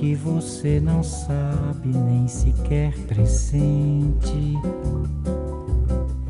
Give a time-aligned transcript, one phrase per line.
[0.00, 4.56] que você não sabe nem sequer pressente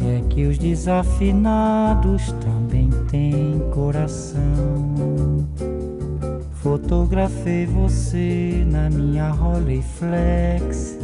[0.01, 5.47] é que os desafinados também têm coração.
[6.55, 10.99] Fotografei você na minha Rolleiflex.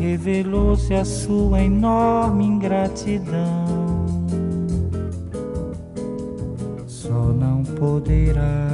[0.00, 3.64] Revelou-se a sua enorme ingratidão.
[6.88, 8.73] Só não poderá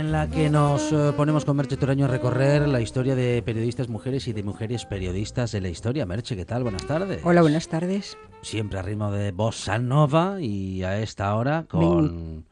[0.00, 3.90] En la que nos eh, ponemos con Merche Toraño a recorrer la historia de periodistas
[3.90, 6.06] mujeres y de mujeres periodistas de la historia.
[6.06, 6.62] Merche, ¿qué tal?
[6.62, 7.20] Buenas tardes.
[7.22, 8.16] Hola, buenas tardes.
[8.40, 12.46] Siempre a ritmo de bossa nova y a esta hora con,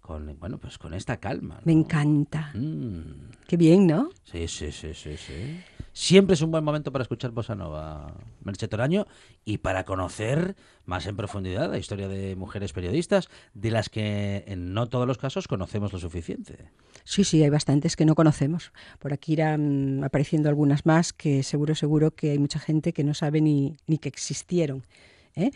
[0.00, 1.60] con bueno, pues con esta calma.
[1.64, 2.50] Me encanta.
[2.54, 3.28] Mm.
[3.46, 4.08] Qué bien, ¿no?
[4.24, 5.60] Sí, sí, sí, sí, sí.
[5.92, 9.06] Siempre es un buen momento para escuchar Bossa Nova, Merche Toraño,
[9.44, 14.72] y para conocer más en profundidad la historia de mujeres periodistas, de las que en
[14.72, 16.70] no todos los casos conocemos lo suficiente.
[17.04, 18.72] Sí, sí, hay bastantes que no conocemos.
[18.98, 23.14] Por aquí irán apareciendo algunas más que seguro, seguro que hay mucha gente que no
[23.14, 24.86] sabe ni, ni que existieron.
[25.34, 25.50] ¿eh?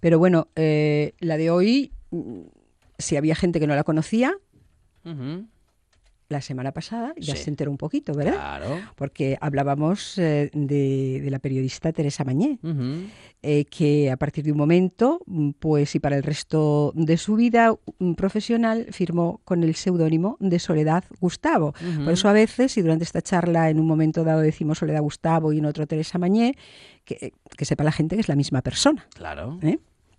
[0.00, 2.42] Pero bueno, eh, la de hoy, mm,
[2.98, 4.36] si había gente que no la conocía,
[6.28, 7.44] la semana pasada ya Sí.
[7.44, 8.34] se enteró un poquito, ¿verdad?
[8.34, 8.78] Claro.
[8.96, 12.58] Porque hablábamos eh, de, de la periodista Teresa Mañé,
[13.42, 15.20] eh, que a partir de un momento,
[15.58, 20.58] pues y para el resto de su vida mm, profesional, firmó con el seudónimo de
[20.58, 21.72] Soledad Gustavo.
[22.04, 25.52] Por eso a veces, y durante esta charla en un momento dado decimos Soledad Gustavo
[25.52, 26.54] y en otro Teresa Mañé,
[27.04, 29.06] que, que sepa la gente que es la misma persona.
[29.14, 29.58] Claro.
[29.62, 29.78] ¿eh?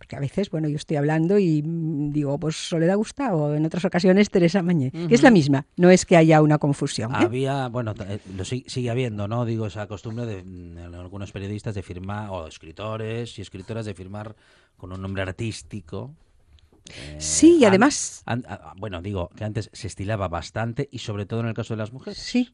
[0.10, 3.86] Porque a veces, bueno, yo estoy hablando y mm, digo, pues Soledad Gustavo, en otras
[3.86, 7.12] ocasiones Teresa Mañé, que es la misma, no es que haya una confusión.
[7.12, 7.18] ¿eh?
[7.20, 9.46] Había, bueno, eh, lo sig- sigue habiendo, ¿no?
[9.46, 13.94] Digo, esa costumbre de mm, en algunos periodistas de firmar, o escritores y escritoras de
[13.94, 14.36] firmar
[14.78, 16.16] con un nombre artístico.
[16.88, 18.44] Eh, Sí, y además- an-
[18.78, 21.94] bueno, digo que antes se estilaba bastante y sobre todo en el caso de las
[21.94, 22.18] mujeres.
[22.18, 22.50] Sí,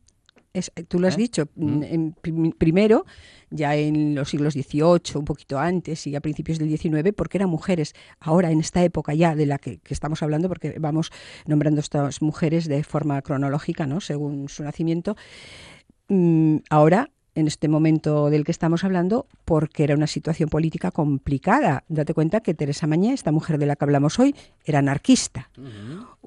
[0.56, 1.18] es- tú lo has ¿Eh?
[1.22, 1.48] dicho.
[1.56, 1.84] Mm.
[1.84, 3.06] En prim- primero,
[3.50, 7.50] ya en los siglos XVIII, un poquito antes y a principios del XIX, porque eran
[7.50, 7.94] mujeres.
[8.20, 11.12] Ahora, en esta época ya de la que, que estamos hablando, porque vamos
[11.46, 14.02] nombrando estas mujeres de forma cronológica, ¿no?
[14.02, 15.16] según su nacimiento,
[16.08, 21.84] mm, ahora en este momento del que estamos hablando, porque era una situación política complicada.
[21.88, 24.34] Date cuenta que Teresa Mañé, esta mujer de la que hablamos hoy,
[24.66, 25.50] era anarquista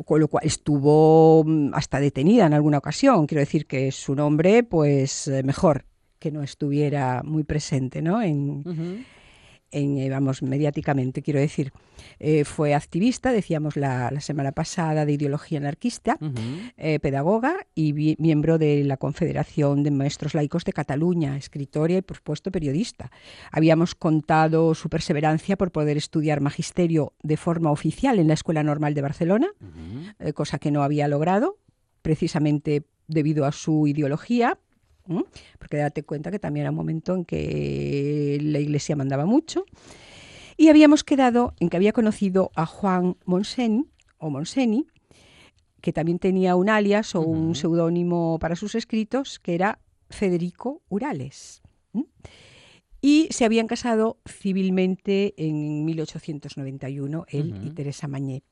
[0.05, 3.27] con lo cual estuvo mm, hasta detenida en alguna ocasión.
[3.27, 5.85] Quiero decir que su nombre, pues eh, mejor
[6.19, 8.21] que no estuviera muy presente, ¿no?
[8.23, 9.07] En.
[9.71, 11.73] En, eh, vamos, mediáticamente, quiero decir.
[12.21, 16.19] Eh, fue activista, decíamos la, la semana pasada, de ideología anarquista,
[16.77, 22.17] eh, pedagoga y miembro de la Confederación de Maestros Laicos de Cataluña, escritora y, por
[22.17, 23.11] supuesto, periodista.
[23.51, 28.95] Habíamos contado su perseverancia por poder estudiar magisterio de forma oficial en la Escuela Normal
[28.95, 29.49] de Barcelona,
[30.19, 31.59] eh, cosa que no había logrado,
[32.03, 34.59] precisamente debido a su ideología,
[35.59, 39.65] porque date cuenta que también era un momento en que la Iglesia mandaba mucho.
[40.57, 43.87] Y habíamos quedado en que había conocido a Juan Monseni,
[44.19, 44.87] o Monseni,
[45.81, 49.79] que también tenía un alias o un seudónimo para sus escritos, que era
[50.11, 51.63] Federico Urales.
[53.01, 57.71] Y se habían casado civilmente en 1891, él y.
[57.71, 58.43] Teresa Mañé.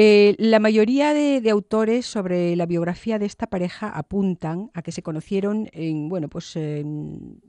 [0.00, 4.92] Eh, la mayoría de, de autores sobre la biografía de esta pareja apuntan a que
[4.92, 7.40] se conocieron en, bueno, pues en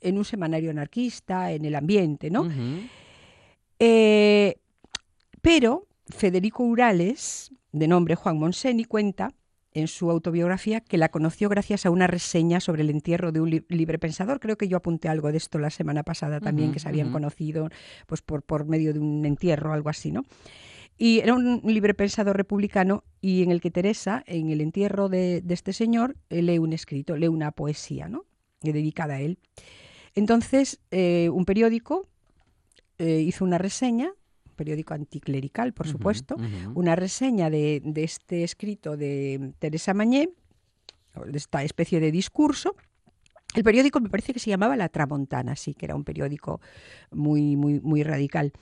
[0.00, 2.48] en un semanario anarquista, en el ambiente, ¿no?
[3.78, 4.56] Eh,
[5.40, 9.32] pero Federico Urales, de nombre Juan Monseni, cuenta
[9.72, 13.50] en su autobiografía que la conoció gracias a una reseña sobre el entierro de un
[13.68, 14.40] libre pensador.
[14.40, 17.68] Creo que yo apunté algo de esto la semana pasada también, que se habían conocido
[18.06, 20.24] pues, por, por medio de un entierro o algo así, ¿no?
[20.98, 25.44] Y era un libre pensador republicano y en el que Teresa, en el entierro de,
[25.48, 28.24] este señor, eh, lee un escrito, lee una poesía, ¿no?
[28.60, 29.38] dedicada a él.
[30.16, 32.08] Entonces, eh, un periódico
[32.98, 36.36] eh, hizo una reseña, un periódico anticlerical, por supuesto,
[36.74, 40.30] una reseña de, este escrito de Teresa Mañé,
[41.24, 42.74] de esta especie de discurso.
[43.54, 46.60] El periódico me parece que se llamaba La Tramontana, sí, que era un periódico
[47.12, 48.52] muy, muy, muy radical.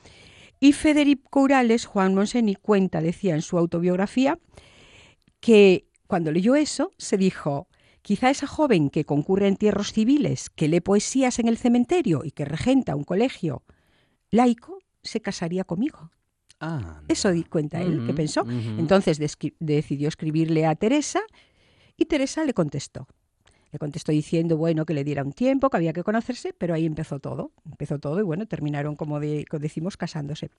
[0.60, 4.38] Y Federico Urales, Juan Monseni, cuenta, decía en su autobiografía,
[5.40, 7.68] que cuando leyó eso se dijo,
[8.06, 12.30] Quizá esa joven que concurre en tierros civiles, que lee poesías en el cementerio y
[12.30, 13.64] que regenta un colegio
[14.30, 16.12] laico, se casaría conmigo.
[16.60, 18.46] Ah, Eso di cuenta él, que pensó.
[18.78, 19.18] Entonces
[19.58, 21.20] decidió escribirle a Teresa
[21.96, 23.08] y Teresa le contestó.
[23.72, 26.86] Le contestó diciendo, bueno, que le diera un tiempo, que había que conocerse, pero ahí
[26.86, 27.52] empezó todo.
[27.64, 30.50] Empezó todo y bueno, terminaron, como decimos, casándose.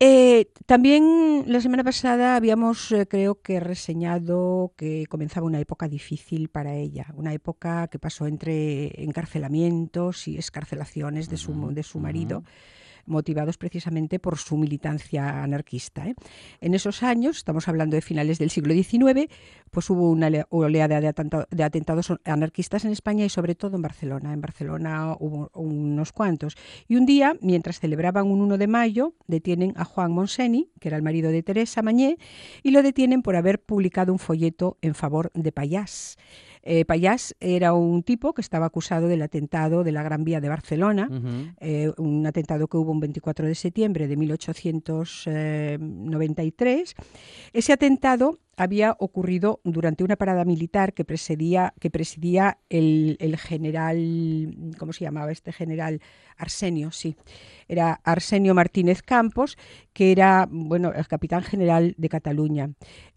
[0.00, 6.48] Eh, también la semana pasada habíamos, eh, creo que, reseñado que comenzaba una época difícil
[6.48, 12.42] para ella, una época que pasó entre encarcelamientos y escarcelaciones de su, de su marido
[13.06, 16.06] motivados precisamente por su militancia anarquista.
[16.06, 16.14] ¿eh?
[16.60, 19.28] En esos años, estamos hablando de finales del siglo XIX,
[19.70, 24.32] pues hubo una oleada de, atentados anarquistas en España y sobre todo en Barcelona.
[24.32, 26.56] En Barcelona hubo unos cuantos.
[26.88, 30.96] Y un día, mientras celebraban un 1 de mayo, detienen a Juan Monseni, que era
[30.96, 32.18] el marido de Teresa Mañé,
[32.62, 36.16] y lo detienen por haber publicado un folleto en favor de Payás.
[36.66, 40.48] Eh, Payás era un tipo que estaba acusado del atentado de la Gran Vía de
[40.48, 41.10] Barcelona,
[41.60, 46.94] eh, un atentado que hubo un 24 de septiembre de 1893.
[47.52, 54.54] Ese atentado había ocurrido durante una parada militar que presidía, que presidía el, el, general,
[54.78, 56.00] ¿cómo se llamaba este general?
[56.36, 57.16] Arsenio, sí.
[57.68, 59.56] Era Arsenio Martínez Campos,
[59.92, 62.70] que era, bueno, el capitán general de Cataluña.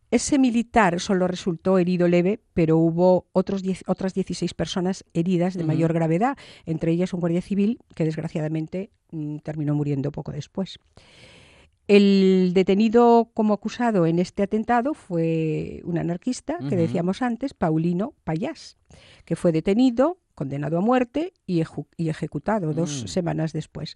[0.10, 5.94] Ese militar solo resultó herido leve, pero hubo otros otras 16 personas heridas de mayor
[5.94, 10.80] gravedad, entre ellas un guardia civil que desgraciadamente mm, terminó muriendo poco después.
[11.88, 18.78] El detenido como acusado en este atentado fue un anarquista que decíamos antes, Paulino Payás,
[19.24, 21.64] que fue detenido, condenado a muerte y,
[21.98, 23.08] ejecutado dos mm.
[23.08, 23.96] semanas después.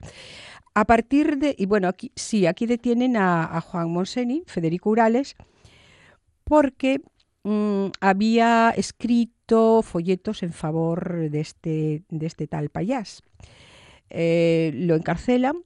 [0.73, 5.35] A partir de, y bueno, aquí sí, aquí detienen a, a Juan Monseni, Federico Urales,
[6.51, 6.99] porque
[7.43, 13.23] mm, había escrito folletos en favor de este, de este tal payás.
[14.09, 15.63] Eh, lo encarcelan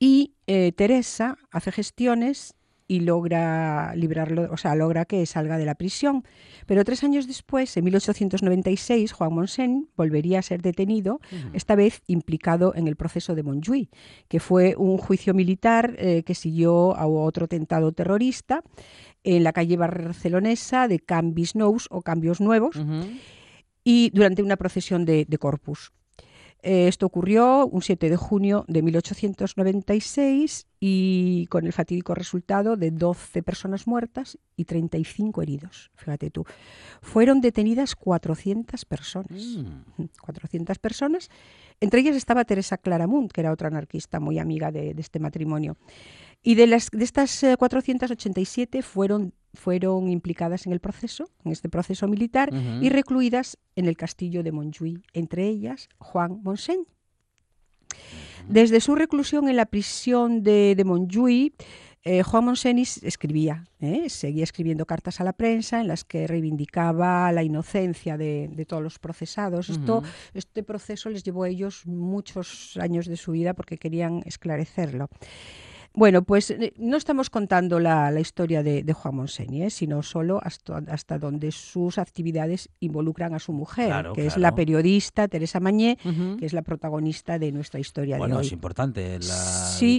[0.00, 2.56] y eh, Teresa hace gestiones
[2.86, 6.24] y logra librarlo, o sea, logra que salga de la prisión.
[6.66, 11.20] Pero tres años después, en 1896, Juan Monsen volvería a ser detenido,
[11.52, 13.90] esta vez implicado en el proceso de Montjuïc,
[14.28, 18.62] que fue un juicio militar eh, que siguió a otro tentado terrorista
[19.22, 22.76] en la calle barcelonesa de Cambis Nous o Cambios Nuevos
[23.84, 25.92] y durante una procesión de, Corpus.
[26.66, 32.90] Eh, esto ocurrió un 7 de junio de 1896 y con el fatídico resultado de
[32.90, 35.90] 12 personas muertas y 35 heridos.
[35.94, 36.46] Fíjate tú.
[37.02, 39.58] Fueron detenidas 400 personas.
[40.22, 40.80] 400 mm.
[40.80, 41.28] personas.
[41.80, 45.76] Entre ellas estaba Teresa Claramunt, que era otra anarquista muy amiga de este matrimonio.
[46.42, 51.68] Y de, las, de estas 487 eh, fueron, fueron implicadas en el proceso, en este
[51.68, 56.84] proceso militar, y recluidas en el castillo de Montjuïc, entre ellas Juan Monseny.
[58.48, 61.54] Desde su reclusión en la prisión de, de Montjuïc,
[62.06, 64.10] eh, Juan Monsenis escribía, ¿eh?
[64.10, 68.98] seguía escribiendo cartas a la prensa en las que reivindicaba la inocencia de, todos los
[68.98, 69.70] procesados.
[69.70, 70.02] Esto,
[70.34, 75.08] este proceso les llevó a ellos muchos años de su vida porque querían esclarecerlo.
[75.96, 79.70] Bueno, pues eh, no estamos contando la, historia de, Juan Monseni, ¿eh?
[79.70, 85.28] sino solo hasta, hasta, donde sus actividades involucran a su mujer, que es la periodista
[85.28, 85.96] Teresa Mañé,
[86.38, 88.46] que es la protagonista de nuestra historia bueno, de hoy.
[88.46, 89.20] es importante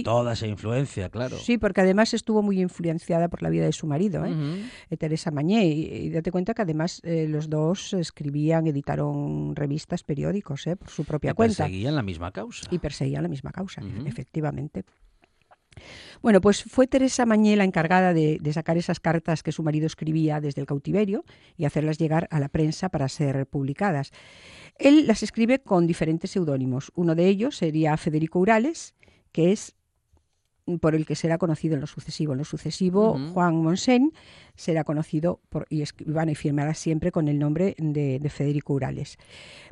[0.04, 1.38] toda esa influencia, claro.
[1.38, 4.96] Sí, porque además estuvo muy influenciada por la vida de su marido, ¿eh?
[4.98, 5.64] Teresa Mañé.
[5.64, 11.54] Y, date cuenta que además los dos escribían, editaron revistas, periódicos, por su propia cuenta.
[11.54, 12.68] Y perseguían la misma causa.
[12.70, 14.84] Y perseguían la misma causa, efectivamente.
[16.22, 20.40] Bueno, pues fue Teresa Mañé la encargada de, sacar esas cartas que su marido escribía
[20.40, 21.24] desde el cautiverio
[21.56, 24.12] y hacerlas llegar a la prensa para ser publicadas.
[24.78, 26.92] Él las escribe con diferentes seudónimos.
[26.94, 28.94] Uno de ellos sería Federico Urales,
[29.32, 29.74] que es
[30.80, 32.32] por el que será conocido en lo sucesivo.
[32.32, 34.12] En lo sucesivo, Juan Monsen
[34.56, 39.16] será conocido por, y van a firmará siempre con el nombre de, de Federico Urales.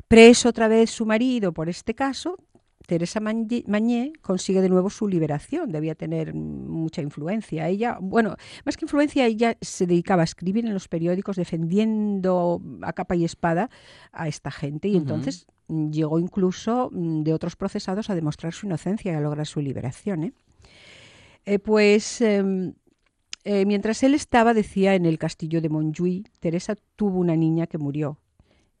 [0.07, 2.37] Preso otra vez su marido por este caso,
[2.85, 7.67] Teresa Mañé consigue de nuevo su liberación, debía tener mucha influencia.
[7.67, 12.93] Ella, bueno, más que influencia, ella se dedicaba a escribir en los periódicos defendiendo a
[12.93, 13.69] capa y espada
[14.11, 19.11] a esta gente y entonces llegó incluso mm, de otros procesados a demostrar su inocencia
[19.11, 20.23] y a lograr su liberación.
[20.25, 20.33] ¿eh?
[21.45, 22.73] Eh, pues em,
[23.43, 27.77] eh, mientras él estaba, decía, en el castillo de Montjuïc, Teresa tuvo una niña que
[27.77, 28.19] murió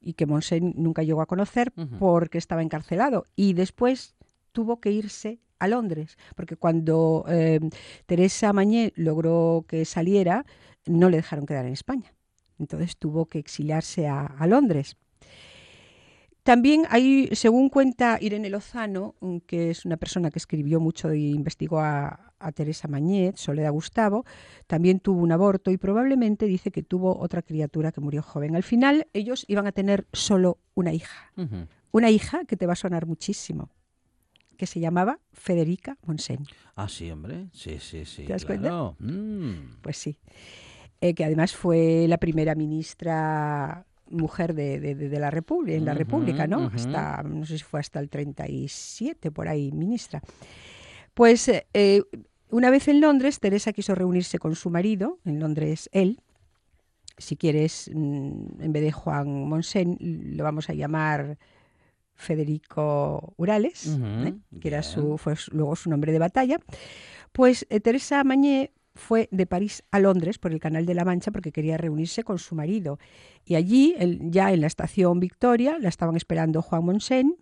[0.05, 3.25] y que Monsen nunca llegó a conocer porque estaba encarcelado.
[3.35, 4.15] Y después
[4.51, 7.59] tuvo que irse a Londres, porque cuando eh,
[8.05, 10.45] Teresa Mañé logró que saliera,
[10.85, 12.13] no le dejaron quedar en España.
[12.59, 14.95] Entonces tuvo que exiliarse a, Londres.
[16.43, 19.15] También hay, según cuenta Irene Lozano,
[19.47, 24.25] que es una persona que escribió mucho e investigó a, a Teresa Mañet, Soledad Gustavo,
[24.67, 28.55] también tuvo un aborto y probablemente dice que tuvo otra criatura que murió joven.
[28.55, 31.31] Al final ellos iban a tener solo una hija,
[31.91, 33.69] una hija que te va a sonar muchísimo,
[34.57, 36.45] que se llamaba Federica Monsen.
[36.75, 38.23] Ah, sí, hombre, sí, sí, sí.
[38.23, 38.95] ¿Te das cuenta?
[38.99, 39.77] Mm.
[39.81, 40.17] Pues sí.
[41.01, 46.71] Eh, que además fue la primera ministra mujer de, la República, en la República, ¿no?
[46.73, 50.21] Hasta, no sé si fue hasta el 37, por ahí, ministra.
[51.15, 52.03] Pues eh,
[52.49, 56.19] una vez en Londres, Teresa quiso reunirse con su marido, en Londres él,
[57.17, 61.37] si quieres, mm, en vez de Juan Monsen, lo vamos a llamar
[62.15, 64.33] Federico Urales, ¿eh?
[64.59, 66.59] que era su, fue luego su nombre de batalla.
[67.31, 71.31] Pues eh, Teresa Mañé fue de París a Londres por el Canal de la Mancha
[71.31, 72.99] porque quería reunirse con su marido.
[73.45, 77.37] Y allí, ya en la estación Victoria, la estaban esperando Juan Monsen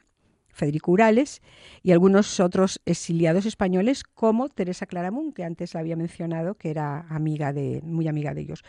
[0.54, 1.42] Federico Urales,
[1.82, 7.02] y algunos otros exiliados españoles como Teresa Claramunt, que antes la había mencionado, que era
[7.10, 8.64] amiga de, muy amiga de ellos.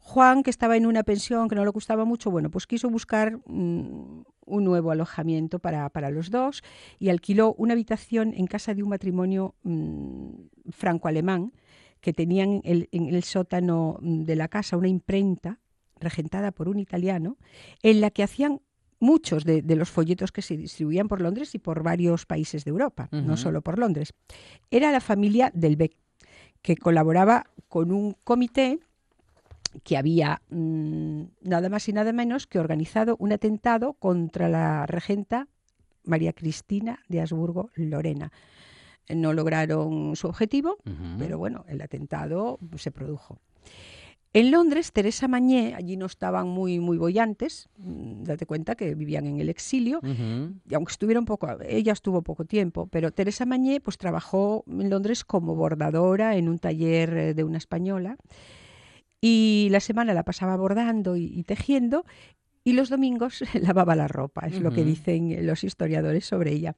[0.00, 3.38] Juan, que estaba en una pensión que no le gustaba mucho, bueno, pues quiso buscar
[3.46, 6.62] mm, un nuevo alojamiento para, los dos
[6.98, 10.30] y alquiló una habitación en casa de un matrimonio mm,
[10.70, 11.52] franco-alemán
[12.00, 15.58] que tenían en el sótano de la casa una imprenta
[15.98, 17.36] regentada por un italiano,
[17.82, 18.60] en la que hacían
[18.98, 23.08] muchos de, los folletos que se distribuían por Londres y por varios países de Europa,
[23.12, 24.14] no solo por Londres.
[24.70, 25.96] Era la familia del Beck,
[26.62, 28.78] que colaboraba con un comité
[29.84, 35.48] que había mm, nada más y nada menos que organizado un atentado contra la regenta
[36.04, 38.32] María Cristina de Habsburgo Lorena.
[39.08, 40.78] No lograron su objetivo,
[41.18, 43.38] pero bueno, el atentado se produjo.
[44.36, 49.26] En Londres, Teresa Mañé, allí no estaban muy, muy bollantes, mm, date cuenta que vivían
[49.26, 53.96] en el exilio, y aunque estuvieron poco, ella estuvo poco tiempo, pero Teresa Mañé pues
[53.96, 58.18] trabajó en Londres como bordadora en un taller eh, de una española,
[59.22, 62.04] y la semana la pasaba bordando y, tejiendo,
[62.66, 66.74] y los domingos lavaba la ropa, es lo que dicen los historiadores sobre ella.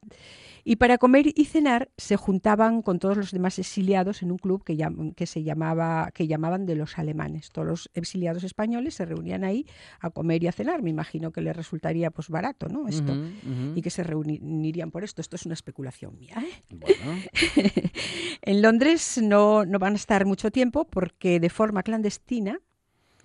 [0.62, 4.62] Y para comer y cenar se juntaban con todos los demás exiliados en un club
[4.64, 4.76] que,
[5.16, 7.48] que se llamaba, que llamaban de los alemanes.
[7.52, 9.64] Todos los exiliados españoles se reunían ahí
[9.98, 10.82] a comer y a cenar.
[10.82, 12.86] Me imagino que les resultaría pues barato, ¿no?
[12.86, 13.16] Esto.
[13.74, 15.22] Y que se reunirían por esto.
[15.22, 16.36] Esto es una especulación mía.
[16.36, 17.92] ¿eh?
[18.42, 22.60] en Londres no, no van a estar mucho tiempo porque de forma clandestina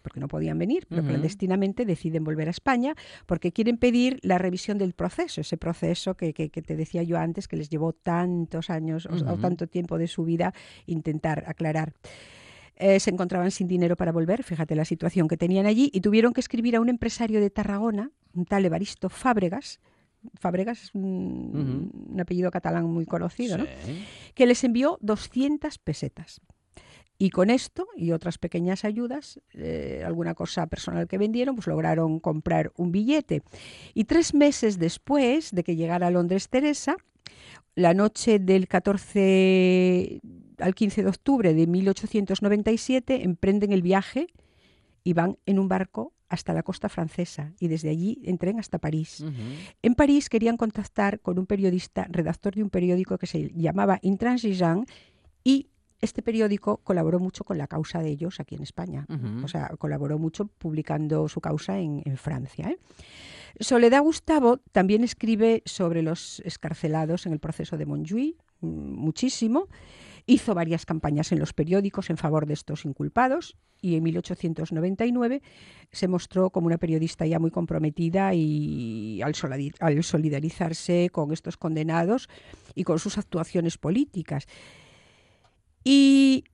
[0.04, 2.94] porque no podían venir, pero clandestinamente deciden volver a España
[3.26, 7.56] porque quieren pedir la revisión del proceso, ese proceso que, te decía yo antes, que
[7.56, 10.54] les llevó tantos años o, tanto tiempo de su vida
[10.86, 11.94] intentar aclarar.
[12.76, 16.34] Eh, se encontraban sin dinero para volver, fíjate la situación que tenían allí, y tuvieron
[16.34, 19.80] que escribir a un empresario de Tarragona, un tal Evaristo Fábregas,
[20.36, 23.66] Fábregas es un, apellido catalán muy conocido, ¿no?
[24.34, 26.42] que les envió 200 pesetas.
[27.24, 32.20] Y con esto y otras pequeñas ayudas, eh, alguna cosa personal que vendieron, pues lograron
[32.20, 33.44] comprar un billete.
[33.94, 36.98] Y tres meses después de que llegara a Londres Teresa,
[37.76, 40.20] la noche del 14
[40.58, 44.28] al 15 de octubre de 1897 emprenden el viaje
[45.06, 49.24] y van en un barco hasta la costa francesa y desde allí entren hasta París.
[49.82, 54.90] En París querían contactar con un periodista, redactor de un periódico que se llamaba Intransigeant
[55.46, 55.70] y
[56.04, 59.08] este periódico colaboró mucho con la causa de ellos aquí en España.
[59.44, 62.70] O sea, colaboró mucho publicando su causa en, Francia.
[62.70, 62.78] ¿eh?
[63.60, 69.68] Soledad Gustavo también escribe sobre los escarcelados en el proceso de Montjuïc, mm, muchísimo.
[70.26, 75.42] Hizo varias campañas en los periódicos en favor de estos inculpados y en 1899
[75.92, 82.30] se mostró como una periodista ya muy comprometida y al, solidarizarse con estos condenados
[82.76, 84.48] y con sus actuaciones políticas.
[85.84, 86.46] Y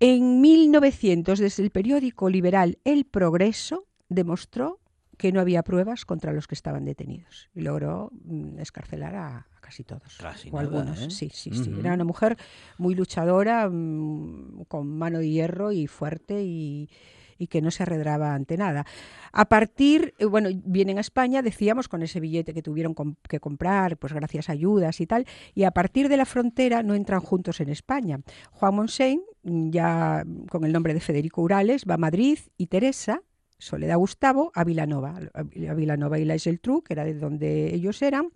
[0.00, 4.80] en 1900, desde el periódico liberal El Progreso, demostró
[5.16, 9.82] que no había pruebas contra los que estaban detenidos y logró mm, escarcelar a, casi
[9.82, 10.18] todos.
[10.50, 11.00] o algunos.
[11.00, 11.10] ¿eh?
[11.10, 11.74] Sí, sí, sí.
[11.78, 12.36] Era una mujer
[12.78, 16.90] muy luchadora, mm, con mano de hierro y fuerte y,
[17.38, 18.86] que no se arredraba ante nada.
[19.32, 22.94] A partir, eh, bueno, vienen a España, decíamos, con ese billete que tuvieron
[23.28, 26.94] que comprar, pues gracias a ayudas y tal, y a partir de la frontera no
[26.94, 28.20] entran juntos en España.
[28.52, 33.22] Juan Monsen, ya con el nombre de Federico Urales, va a Madrid y Teresa,
[33.58, 35.42] Soledad Gustavo, a Vilanova, a
[35.74, 38.28] Vilanova y la Geltrú, que era de donde ellos eran,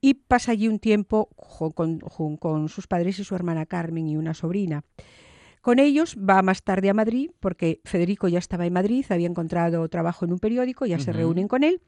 [0.00, 1.28] y pasa allí un tiempo
[1.74, 4.84] con, sus padres y su hermana Carmen y una sobrina.
[5.66, 9.88] Con ellos va más tarde a Madrid porque Federico ya estaba en Madrid, había encontrado
[9.88, 11.80] trabajo en un periódico, ya se reúnen con él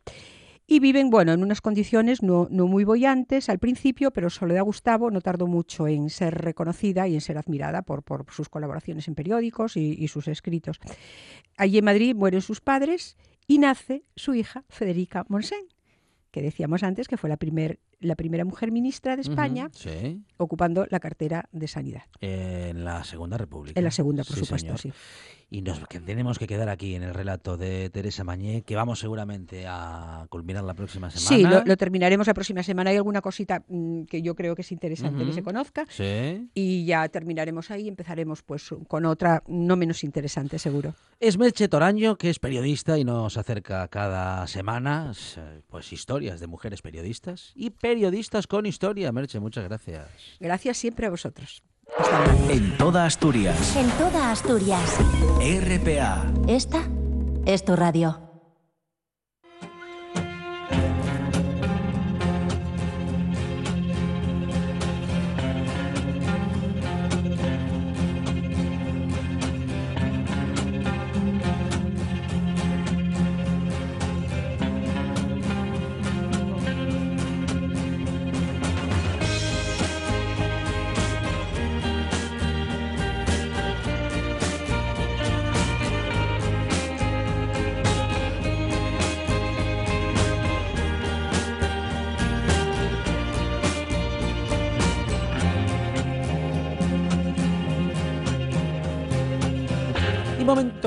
[0.66, 5.20] y viven, bueno, en unas condiciones no, muy bollantes al principio, pero Soledad Gustavo no
[5.20, 9.76] tardó mucho en ser reconocida y en ser admirada por, por sus colaboraciones en periódicos
[9.76, 10.80] y, y sus escritos.
[11.56, 13.16] Allí en Madrid mueren sus padres
[13.47, 15.68] y nace su hija Federica Monsen,
[16.32, 19.70] que decíamos antes que fue la, primer, la primera mujer ministra de España,
[20.36, 22.02] ocupando la cartera de Sanidad.
[22.20, 23.78] En la Segunda República.
[23.78, 24.92] En la Segunda, por supuesto, sí.
[25.50, 29.64] Y nos tenemos que quedar aquí en el relato de Teresa Mañé, que vamos seguramente
[29.66, 31.62] a culminar la próxima semana.
[31.62, 32.90] Sí, lo, terminaremos la próxima semana.
[32.90, 35.86] Hay alguna cosita mm, que yo creo que es interesante que se conozca.
[35.88, 36.50] Sí.
[36.52, 40.94] Y ya terminaremos ahí y empezaremos pues con otra no menos interesante, seguro.
[41.18, 45.12] Es Merche Toraño, que es periodista y nos acerca cada semana
[45.68, 47.88] pues historias de mujeres periodistas y periodistas
[48.47, 49.12] con historia.
[49.12, 50.07] Merche, muchas gracias.
[50.40, 51.62] Gracias siempre a vosotros.
[52.50, 53.76] En toda Asturias.
[53.76, 54.99] En toda Asturias.
[55.40, 56.33] RPA.
[56.47, 56.87] Esta
[57.47, 58.27] es tu radio.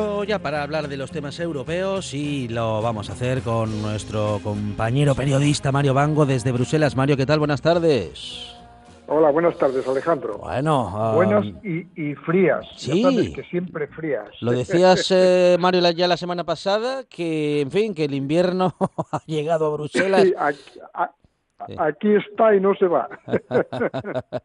[0.01, 4.39] Momento ya para hablar de los temas europeos y lo vamos a hacer con nuestro
[4.43, 6.95] compañero periodista Mario Bango desde Bruselas.
[6.95, 7.39] Mario, ¿qué tal?
[7.39, 8.55] Buenas tardes.
[9.07, 10.37] Hola, buenas tardes, Alejandro.
[10.37, 12.65] Bueno, ah, buenas y, frías.
[12.77, 14.29] Sí, sabes que siempre frías.
[14.39, 18.75] Lo decías, eh, Mario, ya la semana pasada, que, en fin, que el invierno
[19.11, 20.23] ha llegado a Bruselas.
[20.23, 20.33] Sí,
[20.93, 21.20] Aquí
[21.67, 23.07] está y no se va.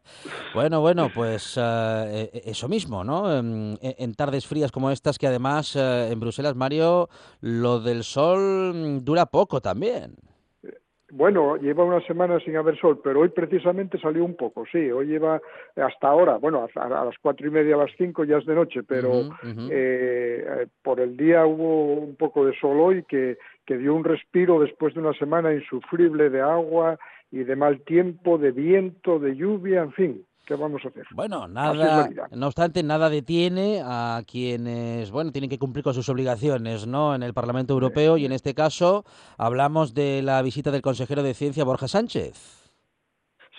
[0.53, 3.37] bueno, bueno, pues eh, eh, eso mismo, ¿no?
[3.37, 7.09] En, tardes frías como estas, que además eh, en Bruselas, Mario,
[7.41, 10.15] lo del sol dura poco también.
[11.09, 14.91] Bueno, lleva una semana sin haber sol, pero hoy precisamente salió un poco, sí.
[14.91, 15.39] Hoy lleva
[15.77, 18.83] hasta ahora, bueno, a, las cuatro y media, a las cinco ya es de noche,
[18.83, 19.29] pero
[20.81, 24.93] por el día hubo un poco de sol hoy que que dio un respiro después
[24.95, 26.97] de una semana insufrible de agua
[27.29, 30.25] y de mal tiempo, de viento, de lluvia, en fin.
[30.45, 31.05] ¿Qué vamos a hacer?
[31.11, 36.87] Bueno, nada, no obstante, nada detiene a quienes, bueno, tienen que cumplir con sus obligaciones,
[36.87, 37.13] ¿no?
[37.13, 39.03] En el Parlamento Europeo y en este caso
[39.37, 42.63] hablamos de la visita del consejero de Ciencia Borja Sánchez.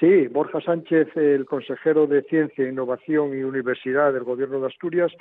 [0.00, 5.12] Sí, Borja Sánchez, el consejero de Ciencia, Innovación y Universidad del Gobierno de Asturias,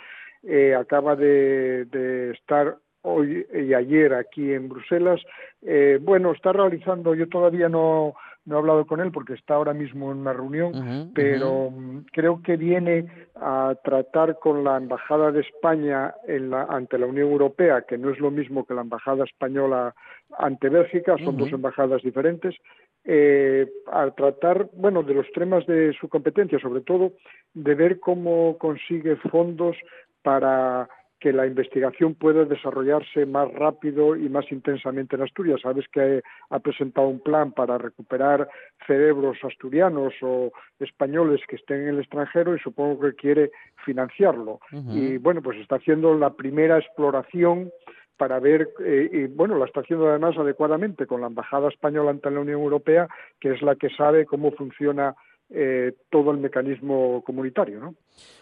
[0.44, 5.22] eh, acaba de, de estar hoy y ayer aquí en Bruselas.
[5.62, 8.14] Eh, bueno, está realizando, yo todavía no,
[8.46, 12.42] no he hablado con él porque está ahora mismo en una reunión, pero mm, creo
[12.42, 17.82] que viene a tratar con la Embajada de España en la, ante la Unión Europea,
[17.82, 19.94] que no es lo mismo que la Embajada Española
[20.38, 22.56] ante Bélgica, son dos embajadas diferentes,
[23.04, 27.14] eh, a tratar, bueno, de los temas de su competencia, sobre todo
[27.54, 29.76] de ver cómo consigue fondos
[30.22, 35.62] para que la investigación pueda desarrollarse más rápido y más intensamente en Asturias.
[35.62, 38.48] Sabes que ha presentado un plan para recuperar
[38.86, 43.52] cerebros asturianos o españoles que estén en el extranjero y supongo que quiere
[43.84, 44.60] financiarlo.
[44.90, 47.72] Y bueno, pues está haciendo la primera exploración
[48.18, 52.32] para ver, eh, y bueno, la está haciendo además adecuadamente con la Embajada Española ante
[52.32, 53.08] la Unión Europea,
[53.40, 55.16] que es la que sabe cómo funciona
[55.50, 57.80] eh, todo el mecanismo comunitario.
[57.80, 57.96] ¿no?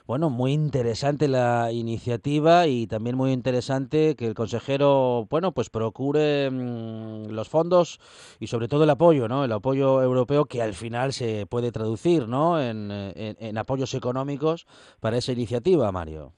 [0.07, 6.49] Bueno, muy interesante la iniciativa y también muy interesante que el consejero, bueno, pues procure
[6.49, 7.99] mm, los fondos
[8.39, 9.45] y sobre todo el apoyo, ¿no?
[9.45, 12.61] El apoyo europeo que al final se puede traducir, ¿no?
[12.61, 14.65] En, en, apoyos económicos
[14.99, 16.33] para esa iniciativa, Mario.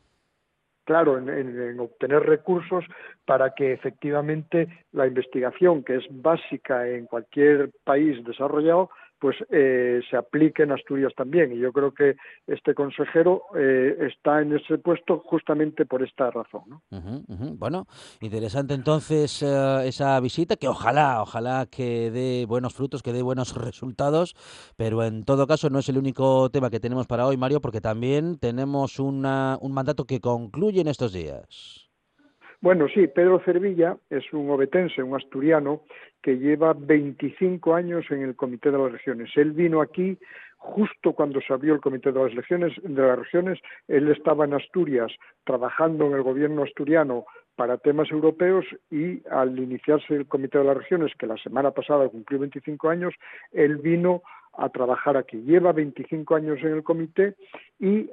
[0.87, 2.85] Claro, en, obtener recursos
[3.25, 10.17] para que efectivamente la investigación, que es básica en cualquier país desarrollado, pues eh, se
[10.17, 11.51] aplique en Asturias también.
[11.51, 16.63] Y yo creo que este consejero eh, está en ese puesto justamente por esta razón.
[16.67, 16.81] ¿no?
[17.57, 17.85] Bueno,
[18.21, 23.55] interesante entonces eh, esa visita, que ojalá, ojalá que dé buenos frutos, que dé buenos
[23.55, 24.35] resultados,
[24.75, 27.81] pero en todo caso no es el único tema que tenemos para hoy, Mario, porque
[27.81, 31.86] también tenemos una, un mandato que concluye en estos días.
[32.59, 35.81] Bueno, sí, Pedro Cervilla es un obetense, un asturiano,
[36.21, 39.29] que lleva 25 años en el Comité de las Regiones.
[39.35, 40.17] Él vino aquí
[40.57, 42.73] justo cuando se abrió el Comité de las Regiones.
[43.87, 45.11] Él estaba en Asturias
[45.43, 50.77] trabajando en el gobierno asturiano para temas europeos y al iniciarse el Comité de las
[50.77, 53.13] Regiones, que la semana pasada cumplió 25 años,
[53.51, 54.23] él vino
[54.57, 55.37] a trabajar aquí.
[55.43, 57.35] Lleva 25 años en el comité
[57.79, 58.09] y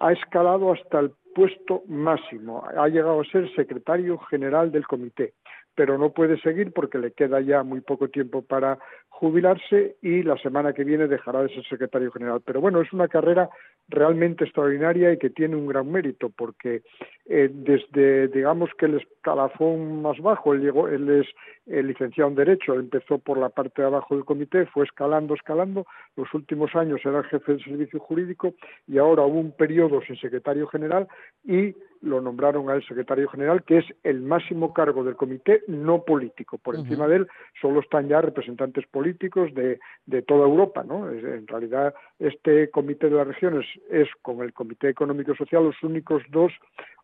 [0.00, 2.64] ha escalado hasta el puesto máximo.
[2.76, 5.34] Ha llegado a ser secretario general del comité,
[5.74, 10.36] pero no puede seguir porque le queda ya muy poco tiempo para jubilarse y la
[10.38, 12.42] semana que viene dejará de ser secretario general.
[12.44, 13.48] Pero bueno, es una carrera
[13.88, 16.82] realmente extraordinaria y que tiene un gran mérito porque
[17.26, 21.26] eh, desde, digamos que el escalafón más bajo, él, llegó, él es
[21.66, 25.86] el licenciado en Derecho, empezó por la parte de abajo del comité, fue escalando, escalando,
[26.16, 28.54] los últimos años era jefe del servicio jurídico
[28.86, 31.08] y ahora hubo un periodo sin secretario general
[31.44, 31.74] y
[32.04, 36.58] lo nombraron al secretario general, que es el máximo cargo del comité no político.
[36.58, 37.28] Por encima de él
[37.60, 40.84] solo están ya representantes políticos de, de toda Europa.
[40.84, 41.10] ¿no?
[41.10, 45.82] En realidad, este comité de las regiones es, con el Comité Económico y Social, los
[45.82, 46.52] únicos dos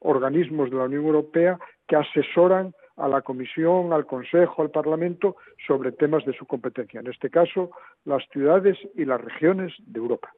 [0.01, 1.59] organismos de la Unión Europea
[1.89, 5.37] que asesoran a la Comisión, al Consejo, al Parlamento
[5.67, 7.01] sobre temas de su competencia.
[7.01, 7.71] En este caso,
[8.05, 10.31] las ciudades y las regiones de Europa.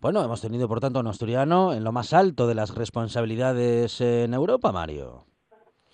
[0.00, 4.00] Bueno, hemos tenido, por tanto, a un asturiano en lo más alto de las responsabilidades
[4.00, 5.24] en Europa, Mario.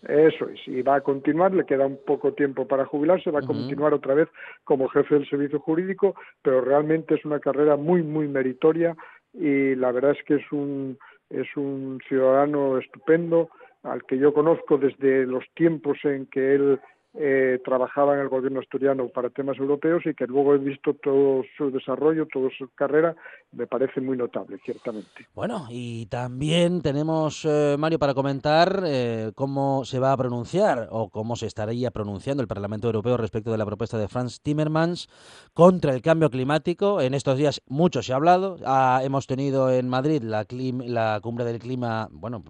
[0.06, 3.46] Eso es, y va a continuar, le queda un poco tiempo para jubilarse, va a
[3.46, 4.28] continuar otra vez
[4.64, 8.94] como jefe del servicio jurídico, pero realmente es una carrera muy, muy meritoria
[9.32, 10.98] y la verdad es que es un,
[11.30, 13.48] es un ciudadano estupendo,
[13.84, 16.80] al que yo conozco desde los tiempos en que él
[17.16, 21.44] eh, trabajaba en el gobierno asturiano para temas europeos y que luego he visto todo
[21.56, 23.14] su desarrollo, toda su carrera,
[23.52, 25.28] me parece muy notable, ciertamente.
[25.32, 31.08] Bueno, y también tenemos, eh, Mario, para comentar eh, cómo se va a pronunciar o
[31.08, 35.08] cómo se estaría pronunciando el Parlamento Europeo respecto de la propuesta de Franz Timmermans
[35.52, 37.00] contra el cambio climático.
[37.00, 38.56] En estos días mucho se ha hablado.
[38.64, 42.42] Ah, hemos tenido en Madrid la, la cumbre del clima, bueno,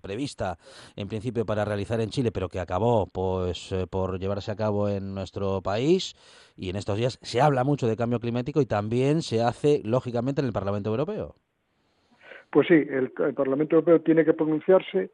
[0.00, 0.58] prevista
[0.94, 5.14] en principio para realizar en Chile, pero que acabó pues por llevarse a cabo en
[5.14, 6.14] nuestro país
[6.56, 10.40] y en estos días se habla mucho de cambio climático y también se hace, lógicamente,
[10.40, 11.34] en el Parlamento Europeo.
[12.50, 15.10] Pues sí, el, Parlamento Europeo tiene que pronunciarse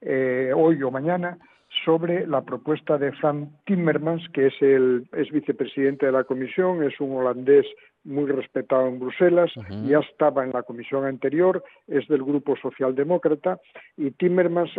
[0.00, 1.38] eh, hoy o mañana
[1.84, 7.00] sobre la propuesta de Frank Timmermans, que es el es vicepresidente de la Comisión, es
[7.00, 7.66] un holandés
[8.04, 9.50] muy respetado en Bruselas,
[9.86, 13.60] ya estaba en la comisión anterior, es del grupo socialdemócrata
[13.96, 14.72] y Timmermans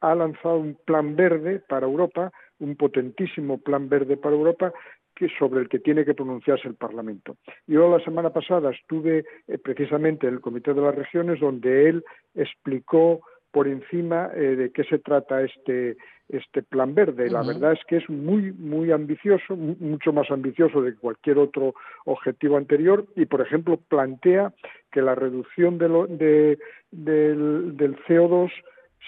[0.00, 4.72] ha lanzado un plan verde para Europa, un potentísimo plan verde para Europa
[5.14, 7.36] que sobre el que tiene que pronunciarse el Parlamento.
[7.66, 12.04] Yo la semana pasada estuve eh, precisamente en el Comité de las Regiones donde él
[12.34, 13.20] explicó
[13.52, 15.96] por encima eh, de qué se trata este
[16.28, 17.30] este plan verde.
[17.30, 21.74] La verdad es que es muy, muy ambicioso, mucho más ambicioso de cualquier otro
[22.06, 24.52] objetivo anterior y, por ejemplo, plantea
[24.90, 26.58] que la reducción de lo, de,
[26.90, 28.50] del, del CO2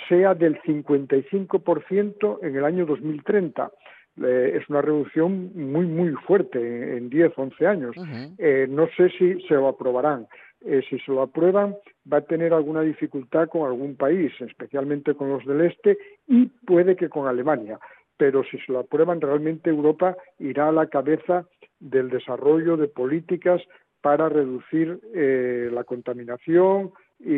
[0.08, 3.70] sea del 55% en el año 2030
[4.22, 7.96] eh, es una reducción muy, muy fuerte en, 10, 11 años.
[8.38, 10.26] eh, no sé si se lo aprobarán.
[10.64, 11.76] Eh, si se lo aprueban,
[12.10, 16.96] va a tener alguna dificultad con algún país, especialmente con los del este y puede
[16.96, 17.78] que con Alemania.
[18.16, 21.46] Pero si se lo aprueban, realmente Europa irá a la cabeza
[21.78, 23.60] del desarrollo de políticas
[24.00, 27.34] para reducir la contaminación y,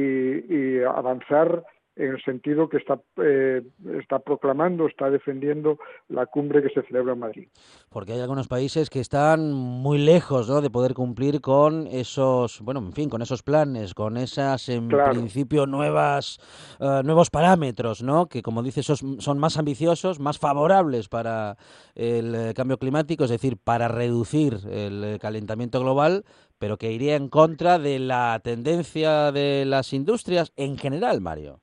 [0.55, 1.65] y avanzar
[1.99, 3.63] en el sentido que está, eh,
[4.01, 7.49] está proclamando, está defendiendo la cumbre que se celebra en Madrid.
[7.91, 10.61] Porque hay algunos países que están muy lejos ¿no?
[10.61, 15.67] de poder cumplir con esos, bueno, en fin, con esos planes, con esas, en principio,
[15.67, 16.39] nuevas,
[16.79, 18.27] eh, nuevos parámetros, ¿no?
[18.29, 21.57] Que, como dices, son, son más ambiciosos, más favorables para
[21.97, 26.25] el eh, cambio climático, es decir, para reducir el calentamiento global,
[26.59, 31.61] pero que iría en contra de la tendencia de las industrias en general, Mario.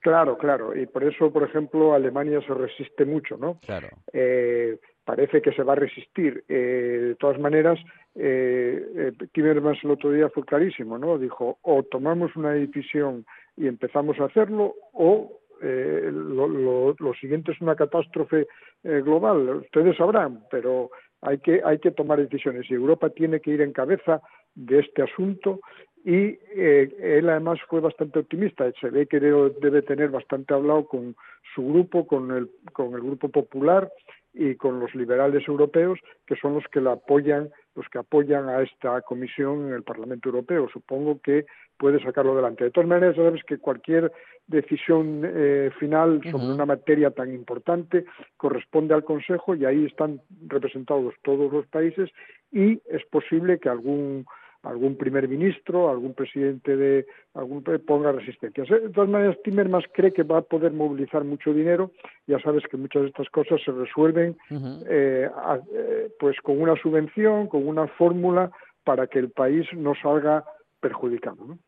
[0.00, 3.58] Claro, claro, y por eso, por ejemplo, Alemania se resiste mucho, ¿no?
[3.60, 3.88] Claro.
[4.12, 6.42] Eh, parece que se va a resistir.
[6.48, 7.78] Eh, de todas maneras,
[8.14, 11.18] eh, eh, Timmermans el otro día fue clarísimo, ¿no?
[11.18, 17.52] Dijo, o tomamos una decisión y empezamos a hacerlo, o eh, lo, lo, lo, siguiente
[17.52, 18.46] es una catástrofe
[18.82, 19.56] eh, global.
[19.56, 23.72] Ustedes sabrán, pero hay que, hay que tomar decisiones y Europa tiene que ir en
[23.72, 24.22] cabeza
[24.54, 25.60] de este asunto
[26.04, 28.70] y eh, él además fue bastante optimista.
[28.80, 31.14] Se ve que debe tener bastante hablado con
[31.54, 33.90] su grupo, con el, con el Grupo Popular
[34.32, 38.62] y con los liberales europeos, que son los que la apoyan, los que apoyan a
[38.62, 40.68] esta comisión en el Parlamento Europeo.
[40.72, 42.64] Supongo que puede sacarlo adelante.
[42.64, 44.12] De todas maneras, sabes que cualquier
[44.46, 46.54] decisión eh, final sobre uh -huh.
[46.54, 48.04] una materia tan importante
[48.36, 52.10] corresponde al Consejo y ahí están representados todos los países
[52.52, 54.26] y es posible que algún
[54.62, 58.68] algún primer ministro, algún presidente de algún ponga resistencias.
[58.68, 61.92] De todas maneras, Timmermans cree que va a poder movilizar mucho dinero.
[62.26, 64.84] Ya sabes que muchas de estas cosas se resuelven uh -huh.
[64.88, 68.50] eh, a, eh, pues con una subvención, con una fórmula
[68.84, 70.44] para que el país no salga
[70.80, 71.44] perjudicado.
[71.46, 71.58] ¿no?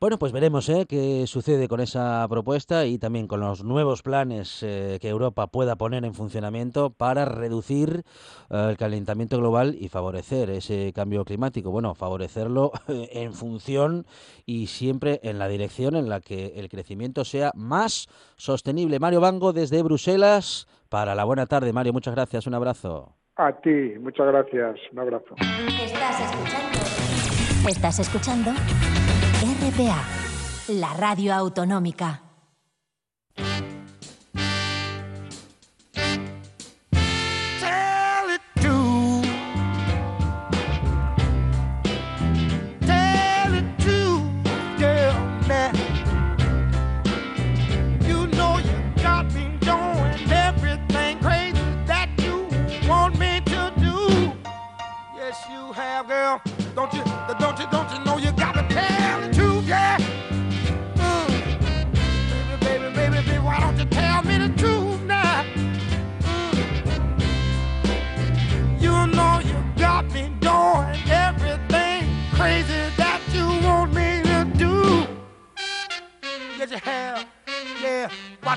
[0.00, 0.86] Bueno, pues veremos ¿eh?
[0.88, 5.76] qué sucede con esa propuesta y también con los nuevos planes eh, que Europa pueda
[5.76, 8.00] poner en funcionamiento para reducir
[8.48, 11.70] eh, el calentamiento global y favorecer ese cambio climático.
[11.70, 14.06] Bueno, favorecerlo en función
[14.46, 19.00] y siempre en la dirección en la que el crecimiento sea más sostenible.
[19.00, 21.74] Mario Bango desde Bruselas para la buena tarde.
[21.74, 22.46] Mario, muchas gracias.
[22.46, 23.16] Un abrazo.
[23.36, 24.80] A ti, muchas gracias.
[24.92, 25.34] Un abrazo.
[25.84, 27.68] Estás escuchando.
[27.68, 29.09] Estás escuchando
[29.60, 30.02] RPA,
[30.68, 32.22] la radio autonómica.
[37.60, 38.40] Tell it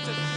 [0.02, 0.33] yeah.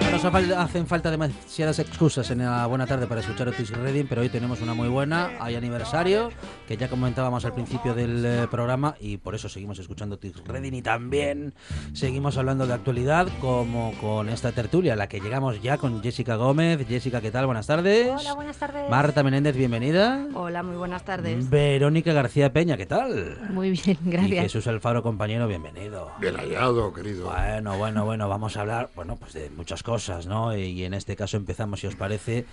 [0.00, 4.30] Nos hacen falta demasiadas excusas en la buena tarde para escuchar Otis Redding, pero hoy
[4.30, 5.32] tenemos una muy buena.
[5.38, 6.30] Hay aniversario,
[6.66, 10.72] que ya comentábamos al principio del eh, programa, y por eso seguimos escuchando Otis Redding.
[10.72, 11.52] Y también
[11.92, 16.36] seguimos hablando de actualidad, como con esta tertulia, a la que llegamos ya con Jessica
[16.36, 16.86] Gómez.
[16.88, 17.44] Jessica, ¿qué tal?
[17.44, 18.08] Buenas tardes.
[18.18, 18.88] Hola, buenas tardes.
[18.88, 20.26] Marta Menéndez, bienvenida.
[20.34, 21.50] Hola, muy buenas tardes.
[21.50, 23.36] Verónica García Peña, ¿qué tal?
[23.50, 24.32] Muy bien, gracias.
[24.32, 26.12] Y Jesús Alfaro, compañero, bienvenido.
[26.18, 27.30] Bien hallado, querido.
[27.30, 30.56] Bueno, bueno, bueno, vamos a hablar, bueno, pues de muchas cosas, ¿no?
[30.56, 32.44] Y en este caso empezamos, si os parece,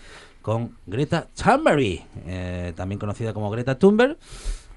[0.41, 4.17] con Greta Thunberg, eh, también conocida como Greta Thunberg,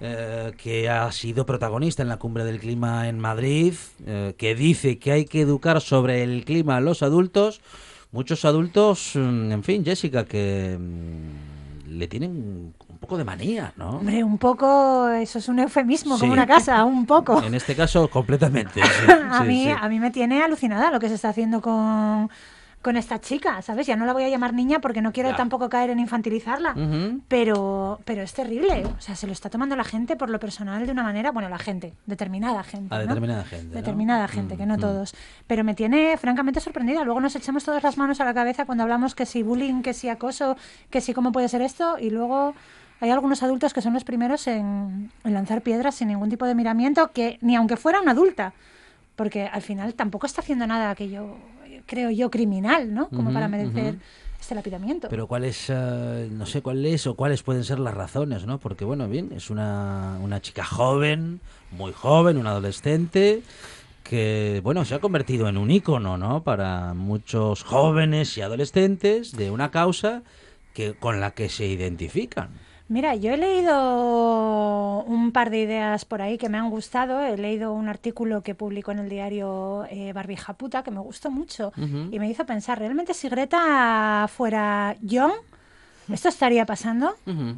[0.00, 4.98] eh, que ha sido protagonista en la cumbre del clima en Madrid, eh, que dice
[4.98, 7.60] que hay que educar sobre el clima a los adultos.
[8.10, 13.98] Muchos adultos, mm, en fin, Jessica, que mm, le tienen poco de manía, ¿no?
[13.98, 16.20] Hombre, un poco, eso es un eufemismo, Sí.
[16.22, 17.42] como una casa, un poco.
[17.42, 18.80] En este caso, completamente.
[18.82, 22.30] sí, a, sí, mí, a mí me tiene alucinada lo que se está haciendo con,
[22.80, 23.86] con esta chica, ¿sabes?
[23.86, 25.36] Ya no la voy a llamar niña porque no quiero Ya.
[25.36, 26.74] tampoco caer en infantilizarla.
[27.28, 28.84] Pero, pero es terrible.
[28.86, 31.48] O sea, se lo está tomando la gente por lo personal de una manera, bueno,
[31.48, 32.92] la gente, determinada gente.
[32.94, 33.04] A ¿no?
[33.06, 33.66] determinada gente.
[33.68, 33.74] ¿no?
[33.74, 34.80] Determinada gente, que no Mm, mm.
[34.80, 35.14] todos.
[35.46, 37.04] Pero me tiene francamente sorprendida.
[37.04, 39.94] Luego nos echamos todas las manos a la cabeza cuando hablamos que si bullying, que
[39.94, 40.56] si acoso,
[40.90, 41.98] que si cómo puede ser esto.
[42.00, 42.54] Y luego
[43.02, 46.54] hay algunos adultos que son los primeros en, en lanzar piedras sin ningún tipo de
[46.54, 48.52] miramiento, que ni aunque fuera una adulta.
[49.16, 51.36] Porque al final tampoco está haciendo nada que yo,
[51.84, 53.08] creo yo, criminal, ¿no?
[53.08, 53.96] Como para merecer
[54.40, 55.08] este lapidamiento.
[55.08, 58.58] Pero cuáles, eh, no sé cuáles o cuáles pueden ser las razones, ¿no?
[58.58, 61.40] Porque, bueno, bien, es una, una chica joven,
[61.72, 63.42] muy joven, una adolescente,
[64.04, 66.44] que, bueno, se ha convertido en un ícono, ¿no?
[66.44, 70.22] Para muchos jóvenes y adolescentes de una causa
[70.72, 72.50] que con la que se identifican.
[72.88, 77.20] Mira, yo he leído un par de ideas por ahí que me han gustado.
[77.22, 81.30] He leído un artículo que publicó en el diario eh, Barbija Puta que me gustó
[81.30, 85.32] mucho y me hizo pensar, ¿realmente si Greta fuera John,
[86.12, 87.14] esto estaría pasando?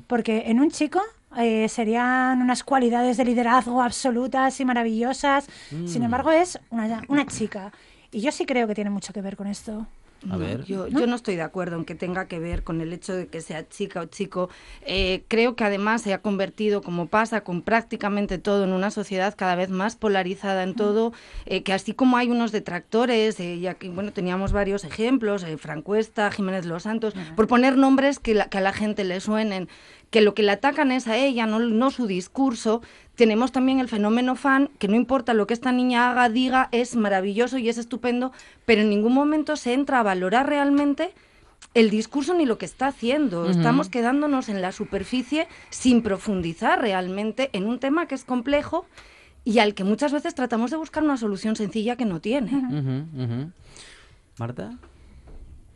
[0.07, 1.01] Porque en un chico
[1.37, 5.47] eh, serían unas cualidades de liderazgo absolutas y maravillosas.
[5.69, 6.05] Sin Mm.
[6.05, 7.73] embargo, es una, una chica.
[8.13, 9.87] Y yo sí creo que tiene mucho que ver con esto.
[10.31, 10.65] A ver.
[10.65, 13.27] Yo, yo no estoy de acuerdo en que tenga que ver con el hecho de
[13.27, 14.49] que sea chica o chico.
[14.87, 19.35] Eh, creo que además se ha convertido, como pasa con prácticamente todo, en una sociedad
[19.37, 21.13] cada vez más polarizada en todo,
[21.47, 25.57] eh, que así como hay unos detractores, eh, ya que bueno, teníamos varios ejemplos, eh,
[25.59, 29.69] Francuesta, Jiménez Los Santos, por poner nombres que, la- que a la gente le suenen,
[30.15, 32.83] que lo que le atacan es a ella, no, no su discurso.
[33.17, 36.95] Tenemos también el fenómeno fan, que no importa lo que esta niña haga, diga, es
[36.95, 38.31] maravilloso y es estupendo,
[38.65, 41.13] pero en ningún momento se entra a valorar realmente
[41.75, 43.51] el discurso ni lo que está haciendo.
[43.51, 48.87] Estamos quedándonos en la superficie sin profundizar realmente en un tema que es complejo
[49.43, 52.53] y al que muchas veces tratamos de buscar una solución sencilla que no tiene.
[54.39, 54.79] ¿Marta?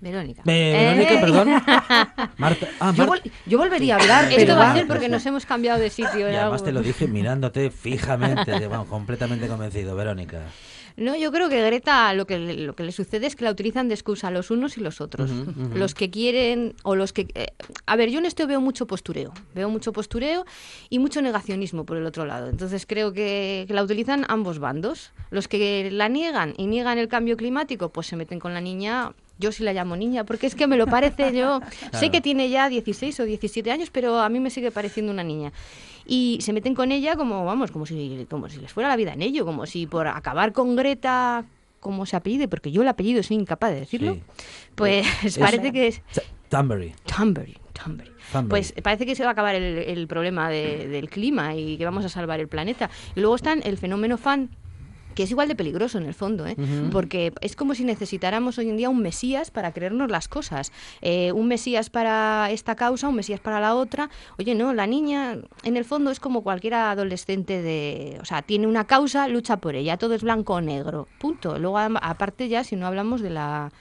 [0.01, 0.43] Verónica.
[0.45, 1.49] Verónica, Eh, perdón.
[2.39, 2.69] Marta.
[2.81, 5.81] Ah, Yo, vol- yo volvería a hablar, Esto va a ser porque nos hemos cambiado
[5.81, 6.31] de sitio.
[6.31, 10.43] Y además te lo dije mirándote fijamente, completamente convencido, Verónica.
[10.97, 13.53] No, yo creo que Greta lo que, le- lo que le sucede es que la
[13.53, 15.31] utilizan de excusa los unos y los otros.
[15.75, 17.29] Los que quieren o los que...
[17.37, 17.47] eh,
[17.87, 19.33] a ver, yo en esto veo mucho postureo.
[19.55, 20.45] Veo mucho postureo
[20.91, 22.49] y mucho negacionismo por el otro lado.
[22.49, 25.13] Entonces creo que, que la utilizan ambos bandos.
[25.31, 29.13] Los que la niegan y niegan el cambio climático, pues se meten con la niña...
[29.39, 31.61] Yo sí la llamo niña, porque es que me lo parece yo.
[31.71, 32.11] Sé Claro.
[32.13, 35.53] que tiene ya 16 o 17 años, pero a mí me sigue pareciendo una niña.
[36.07, 39.13] Y se meten con ella como, vamos, como si, como si les fuera la vida
[39.13, 41.45] en ello, como si por acabar con Greta,
[41.81, 44.23] como se apellide, porque yo el apellido soy incapaz de decirlo, Sí.
[44.75, 46.95] pues Es- parece que es T- Thunberry.
[47.05, 48.11] Thunberry, Thunberry.
[48.33, 48.49] Thunberry.
[48.49, 51.85] Pues parece que se va a acabar el, el problema de- del clima y que
[51.85, 52.91] vamos a salvar el planeta.
[53.15, 54.49] Y luego están el fenómeno fan
[55.19, 56.55] que es igual de peligroso en el fondo, ¿eh?
[56.93, 60.71] porque es como si necesitáramos hoy en día un mesías para creernos las cosas.
[61.03, 64.11] Eh, un mesías para esta causa, un mesías para la otra.
[64.39, 68.17] Oye, no, la niña en el fondo es como cualquier adolescente de...
[68.23, 71.09] O sea, tiene una causa, lucha por ella, todo es blanco o negro.
[71.19, 71.59] Punto.
[71.59, 73.73] Luego, aparte ya, si no hablamos de la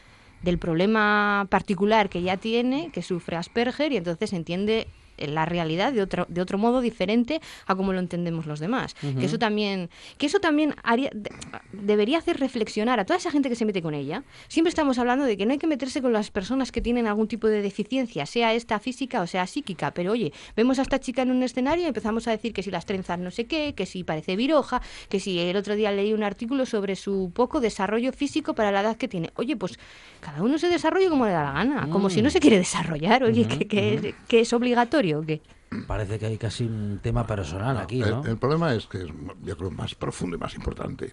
[0.42, 4.88] del problema particular que ya tiene, que sufre Asperger, y entonces entiende
[5.18, 8.96] la realidad de otro, de otro modo diferente a como lo entendemos los demás.
[9.20, 11.32] Que eso también, que eso también haría, de-
[11.72, 14.24] debería hacer reflexionar a toda esa gente que se mete con ella.
[14.48, 17.28] Siempre estamos hablando de que no hay que meterse con las personas que tienen algún
[17.28, 19.92] tipo de deficiencia, sea esta física o sea psíquica.
[19.92, 22.72] Pero oye, vemos a esta chica en un escenario y empezamos a decir que si
[22.72, 26.14] las trenzas no sé qué, que si parece viroja, que si el otro día leí
[26.14, 29.32] un artículo sobre su poco desarrollo físico para la edad que tiene.
[29.36, 29.80] Oye, pues
[30.20, 33.24] cada uno se desarrolla como le da la gana, como si no se quiere desarrollar.
[33.24, 35.42] Oye, que, que- que es obligatorio o qué.
[35.86, 38.26] Parece que hay casi un tema personal aquí, el, ¿no?
[38.26, 39.08] el problema es que es,
[39.44, 41.12] yo creo, más profundo y más importante.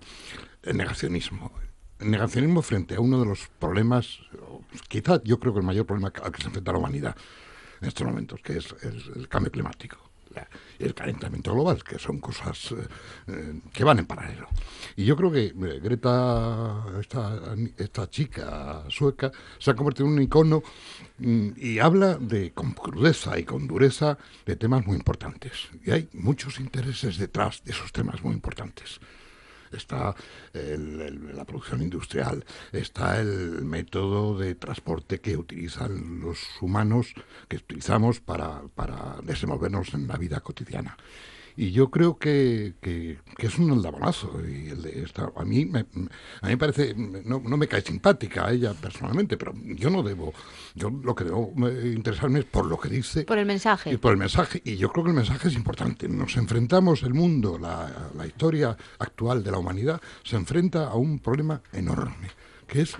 [0.62, 1.52] El negacionismo.
[1.98, 5.86] El negacionismo frente a uno de los problemas, o quizás yo creo que el mayor
[5.86, 7.16] problema al que se enfrenta la humanidad
[7.80, 10.03] en estos momentos, que es el, el cambio climático
[10.34, 12.74] la- el calentamiento global, que son cosas
[13.28, 14.48] eh, que van en paralelo.
[14.96, 20.62] Y yo creo que Greta, esta, esta chica sueca, se ha convertido en un icono
[21.18, 25.52] mm, y habla de con crudeza y con dureza de temas muy importantes.
[25.84, 29.00] Y hay muchos intereses detrás de esos temas muy importantes
[29.74, 30.14] está
[30.52, 37.14] la producción industrial, está el método de transporte que utilizan los humanos,
[37.48, 40.96] que utilizamos para, para desenvolvernos en la vida cotidiana.
[41.56, 44.40] Y yo creo que, que- que es un aldabonazo.
[44.44, 45.84] Y el de esta, a, mí me, a
[46.46, 50.32] mí me parece, no, no me cae simpática a ella personalmente, pero yo no debo,
[50.74, 53.92] yo lo que debo eh, interesarme es por lo que dice Por el mensaje.
[53.92, 54.60] y por el mensaje.
[54.64, 56.08] Y yo creo que el mensaje es importante.
[56.08, 61.20] Nos enfrentamos, el mundo, la, la historia actual de la humanidad, se enfrenta a un
[61.20, 62.30] problema enorme,
[62.66, 62.96] que es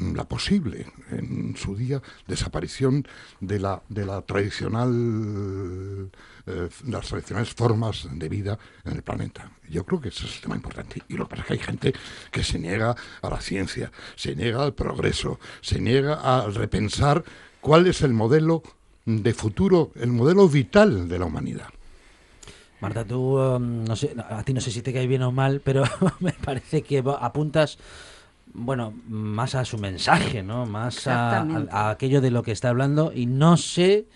[0.00, 3.06] la posible en su día desaparición
[3.40, 6.10] de la de la tradicional
[6.46, 10.40] eh, las tradicionales formas de vida en el planeta yo creo que ese es el
[10.42, 11.94] tema importante y lo que pasa es que hay gente
[12.30, 17.24] que se niega a la ciencia se niega al progreso se niega a repensar
[17.60, 18.62] cuál es el modelo
[19.06, 21.68] de futuro el modelo vital de la humanidad
[22.80, 25.60] Marta, tú, um, no sé, a ti no sé si te cae bien o mal,
[25.64, 25.82] pero
[26.20, 27.78] me parece que apuntas,
[28.52, 30.66] bueno, más a su mensaje, ¿no?
[30.66, 31.70] Más a, Exactamente.
[31.72, 34.06] a- a aquello de lo que está hablando y no sé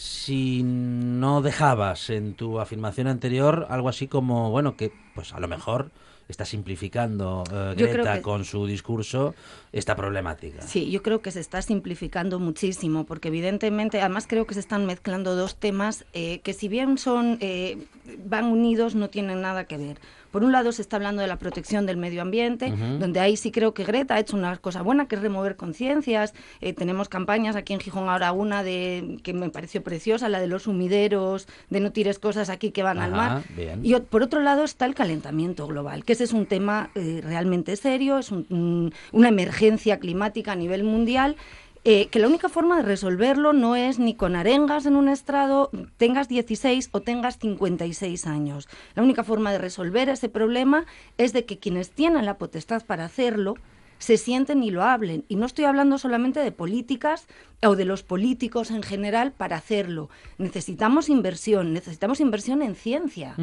[0.00, 5.48] si no dejabas en tu afirmación anterior algo así como, bueno, que pues a lo
[5.48, 5.90] mejor
[6.28, 9.34] está simplificando eh, Greta que- con su discurso
[9.72, 10.62] esta problemática.
[10.62, 14.86] Sí, yo creo que se está simplificando muchísimo, porque evidentemente, además creo que se están
[14.86, 17.84] mezclando dos temas eh, que si bien son eh,
[18.24, 19.98] van unidos, no tienen nada que ver.
[20.30, 23.50] Por un lado se está hablando de la protección del medio ambiente, donde ahí sí
[23.50, 26.34] creo que Greta ha hecho una cosa buena, que es remover conciencias.
[26.60, 30.46] Eh, tenemos campañas aquí en Gijón ahora una de que me pareció preciosa, la de
[30.48, 33.42] los humideros, de no tires cosas aquí que van al mar.
[33.56, 33.80] bien.
[33.84, 37.74] Y por otro lado está el calentamiento global, que ese es un tema eh, realmente
[37.76, 41.36] serio, es un- un- una emergencia climática a nivel mundial.
[41.84, 45.70] Eh, que la única forma de resolverlo no es ni con arengas en un estrado,
[45.96, 48.68] tengas 16 o tengas 56 años.
[48.94, 53.04] La única forma de resolver ese problema es de que quienes tienen la potestad para
[53.04, 53.54] hacerlo
[53.98, 55.24] se sienten y lo hablen.
[55.28, 57.26] Y no estoy hablando solamente de políticas
[57.62, 60.08] o de los políticos en general para hacerlo.
[60.38, 63.34] Necesitamos inversión, necesitamos inversión en ciencia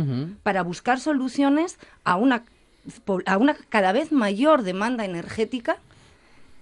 [0.43, 2.43] para buscar soluciones a una,
[3.25, 5.77] a una cada vez mayor demanda energética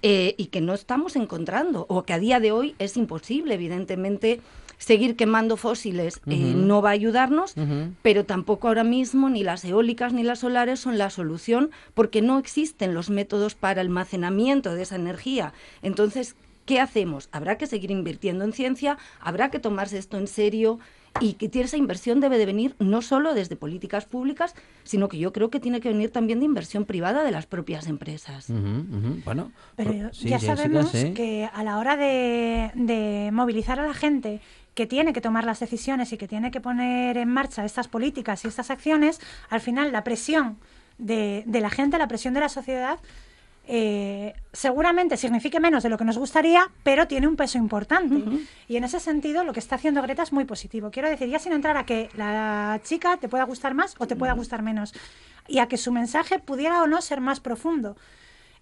[0.05, 4.41] eh, y que no estamos encontrando, o que a día de hoy es imposible, evidentemente.
[4.77, 7.55] Seguir quemando fósiles eh, no va a ayudarnos,
[8.01, 12.37] pero tampoco ahora mismo ni las eólicas ni las solares son la solución porque no
[12.37, 15.53] existen los métodos para almacenamiento de esa energía.
[15.83, 16.35] Entonces,
[16.65, 17.29] ¿qué hacemos?
[17.31, 20.79] Habrá que seguir invirtiendo en ciencia, habrá que tomarse esto en serio
[21.19, 25.31] y que esa inversión debe de venir no solo desde políticas públicas, sino que yo
[25.31, 28.47] creo que tiene que venir también de inversión privada de las propias empresas.
[28.49, 31.13] Bueno, Pero por- sí, ya Jessica, sabemos sí.
[31.13, 34.41] que a la hora de, de movilizar a la gente
[34.73, 38.43] que tiene que tomar las decisiones y que tiene que poner en marcha estas políticas
[38.43, 40.57] y estas acciones, al final la presión
[40.97, 42.97] de, de la gente, la presión de la sociedad,
[43.65, 48.23] eh, seguramente signifique menos de lo que nos gustaría, pero tiene un peso importante.
[48.67, 50.91] Y en ese sentido, lo que está haciendo Greta es muy positivo.
[50.91, 54.15] Quiero decir, ya sin entrar a que la chica te pueda gustar más o te
[54.15, 54.93] pueda gustar menos,
[55.47, 57.95] y a que su mensaje pudiera o no ser más profundo.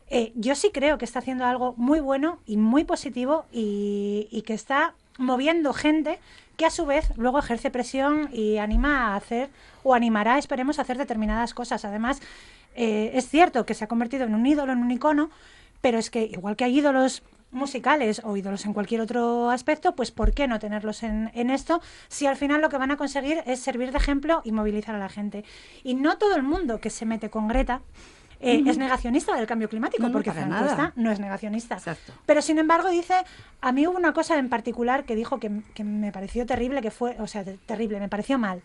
[0.10, 4.42] Eh, yo sí creo que está haciendo algo muy bueno y muy positivo y, y
[4.42, 6.20] que está moviendo gente
[6.58, 9.50] que a su vez luego ejerce presión y anima a hacer
[9.84, 11.86] o animará, esperemos, a hacer determinadas cosas.
[11.86, 12.22] Además,
[12.76, 15.30] eh, es cierto que se ha convertido en un ídolo, en un icono,
[15.82, 20.10] pero es que igual que hay ídolos musicales o ídolos en cualquier otro aspecto, pues
[20.12, 23.44] ¿por qué no tenerlos en, en esto si al final lo que van a conseguir
[23.46, 25.44] es servir de ejemplo y movilizar a la gente?
[25.84, 27.82] Y no todo el mundo que se mete con Greta
[28.40, 30.66] eh, es negacionista del cambio climático, No, porque Franco
[30.96, 31.78] no es negacionista.
[32.26, 33.16] Pero sin embargo dice,
[33.60, 36.90] a mí hubo una cosa en particular que dijo que, que me pareció terrible, que
[36.90, 38.62] fue, o sea, te- terrible, me pareció mal,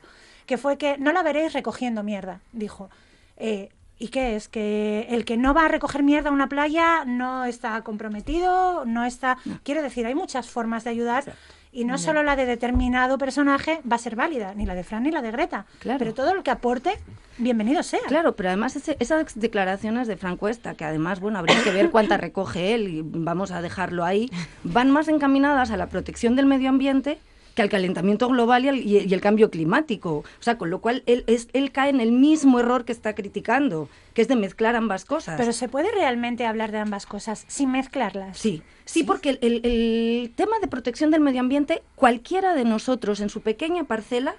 [0.47, 2.89] que fue que no la veréis recogiendo mierda, dijo.
[3.37, 3.69] Eh,
[3.99, 4.49] ¿Y qué es?
[4.49, 9.05] Que el que no va a recoger mierda a una playa no está comprometido, no
[9.05, 9.39] está...
[9.63, 11.25] Quiero decir, hay muchas formas de ayudar
[11.73, 15.03] y no solo la de determinado personaje va a ser válida, ni la de Fran
[15.03, 15.65] ni la de Greta.
[15.99, 16.99] Pero todo lo que aporte,
[17.39, 18.01] bienvenido sea.
[18.07, 21.91] Claro, pero además ese- esas declaraciones de Franco Esta, que además, bueno, habría que ver
[21.91, 24.31] cuántas recoge él y vamos a dejarlo ahí,
[24.63, 27.19] van más encaminadas a la protección del medio ambiente
[27.57, 30.19] que al calentamiento global y, al- y- y el cambio climático.
[30.19, 33.15] O sea, con lo cual él, es, él cae en el mismo error que está
[33.15, 35.37] criticando, que es de mezclar ambas cosas.
[35.39, 38.39] Pero ¿se puede realmente hablar de ambas cosas sin mezclarlas?
[38.39, 43.21] Sí, sí, porque el, el- el tema de protección del medio ambiente, cualquiera de nosotros
[43.21, 44.35] en su pequeña parcela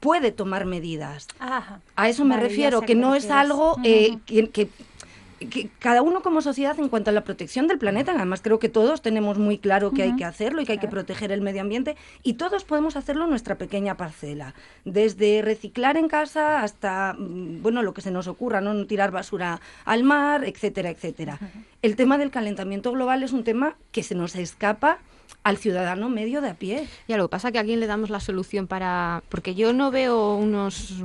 [0.00, 1.28] puede tomar medidas.
[1.38, 1.80] Ajá.
[1.94, 4.68] A eso me Vale, refiero, que no es algo eh, que, que-
[5.38, 8.68] que cada uno como sociedad en cuanto a la protección del planeta, además creo que
[8.68, 11.60] todos tenemos muy claro que hay que hacerlo y que hay que proteger el medio
[11.60, 17.62] ambiente y todos podemos hacerlo en nuestra pequeña parcela, desde reciclar en casa hasta mm,
[17.62, 21.38] bueno lo que se nos ocurra, no No tirar basura al mar, etcétera, etcétera.
[21.82, 24.98] El tema del calentamiento global es un tema que se nos escapa
[25.42, 26.88] al ciudadano medio de a pie.
[27.08, 29.22] Ya lo que pasa es que a quién le damos la solución para...
[29.28, 31.04] Porque yo no veo unos...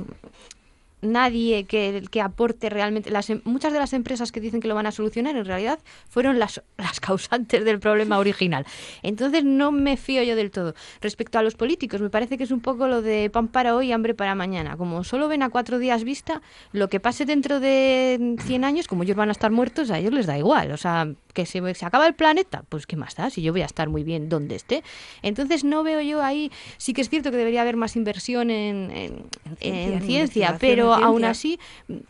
[1.02, 3.10] Nadie que, que aporte realmente...
[3.10, 5.80] Las, em- muchas de las empresas que dicen que lo van a solucionar en realidad
[6.08, 8.64] fueron las, las causantes del problema original.
[9.02, 10.74] Entonces no me fío yo del todo.
[11.00, 13.92] Respecto a los políticos, me parece que es un poco lo de pan para hoy,
[13.92, 14.76] hambre para mañana.
[14.76, 16.40] Como solo ven a cuatro días vista,
[16.72, 20.12] lo que pase dentro de 100 años, como ellos van a estar muertos, a ellos
[20.12, 20.72] les da igual.
[20.72, 23.62] O sea, que se, se acaba el planeta, pues qué más da, si yo voy
[23.62, 24.82] a estar muy bien donde esté.
[25.22, 28.90] Entonces no veo yo ahí, sí que es cierto que debería haber más inversión en,
[28.90, 29.24] en,
[29.60, 31.30] en en ciencia, pero en aún ciencia.
[31.30, 31.60] así,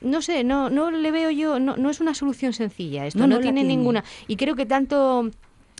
[0.01, 3.27] no sé, no, no le veo yo, no, no es una solución sencilla esto, No,
[3.27, 3.77] no, no la tiene tiene.
[3.77, 4.05] ninguna.
[4.27, 5.31] Y creo que tanto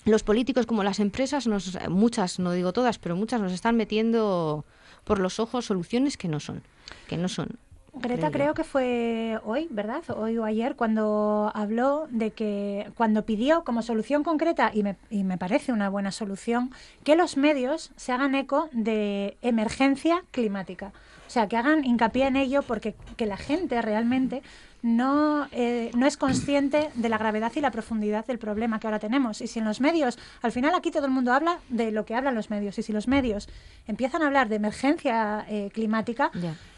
[0.05, 4.65] los políticos como las empresas, nos, muchas, no digo todas, pero muchas nos están metiendo
[5.05, 6.63] por los ojos soluciones que no son,
[7.09, 7.59] que no son.
[7.95, 10.03] Greta creo que fue hoy, ¿verdad?
[10.17, 15.25] Hoy o ayer, cuando habló de que, cuando pidió como solución concreta, y me, y
[15.25, 16.71] me parece una buena solución,
[17.05, 20.93] que los medios se hagan eco de emergencia climática.
[21.27, 24.43] O sea, que hagan hincapié en ello porque que la gente realmente
[24.83, 28.99] no, eh, no es consciente de la gravedad y la profundidad del problema que ahora
[28.99, 29.41] tenemos.
[29.41, 32.15] Y si en los medios, al final aquí todo el mundo habla de lo que
[32.15, 33.49] hablan los medios, y si los medios
[33.87, 36.31] empiezan a hablar de emergencia eh, climática,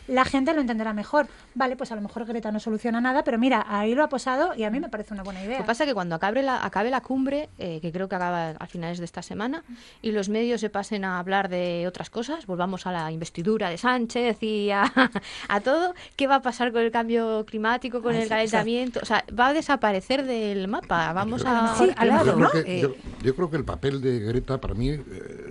[0.09, 1.26] la gente lo entenderá mejor.
[1.55, 4.55] Vale, pues a lo mejor Greta no soluciona nada, pero mira, ahí lo ha posado
[4.55, 5.59] y a mí me parece una buena idea.
[5.59, 8.16] Lo que pasa es que cuando acabe la, acabe la cumbre, eh, que creo que
[8.16, 9.64] acaba a finales de esta semana,
[10.02, 13.78] y los medios se pasen a hablar de otras cosas, volvamos a la investidura de
[13.78, 14.84] Sánchez y a,
[15.48, 19.00] a todo, ¿qué va a pasar con el cambio climático, con Ah, el sí, calentamiento?
[19.02, 21.12] O sea, va a desaparecer del mapa.
[21.12, 21.74] Vamos a...
[21.76, 22.50] Sí, al lado, yo, ¿no?
[22.50, 25.02] creo que, Eh, yo- yo creo que el papel de Greta para mí eh,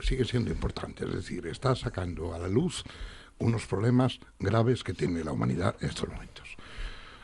[0.03, 1.05] sigue siendo importante.
[1.05, 2.83] Es decir, está sacando a la luz
[3.39, 6.55] unos problemas graves que tiene la humanidad en estos momentos.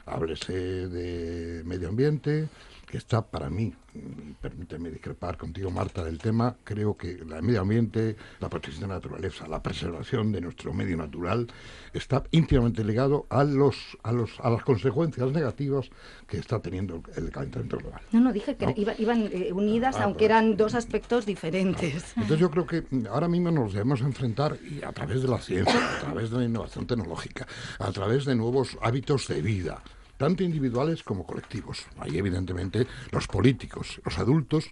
[0.05, 2.49] Háblese de medio ambiente,
[2.89, 3.99] que está para mí, y
[4.41, 8.93] permíteme discrepar contigo, Marta, del tema, creo que el medio ambiente, la protección de la
[8.95, 11.45] naturaleza, la preservación de nuestro medio natural,
[11.93, 15.87] está íntimamente ligado a, los, a, los, a las consecuencias negativas
[16.27, 18.01] que está teniendo el calentamiento global.
[18.11, 18.73] No, no, dije que ¿No?
[18.75, 20.29] iba- iban eh, unidas, Ah, aunque pues.
[20.31, 22.13] eran dos aspectos diferentes.
[22.15, 25.37] Entonces yo creo que mm, ahora mismo nos debemos enfrentar y a través de la
[25.39, 27.45] ciencia, a través de la innovación tecnológica,
[27.77, 29.83] a través de nuevos hábitos de vida,
[30.19, 31.85] tanto individuales como colectivos.
[31.97, 34.65] Ahí evidentemente los políticos, los adultos,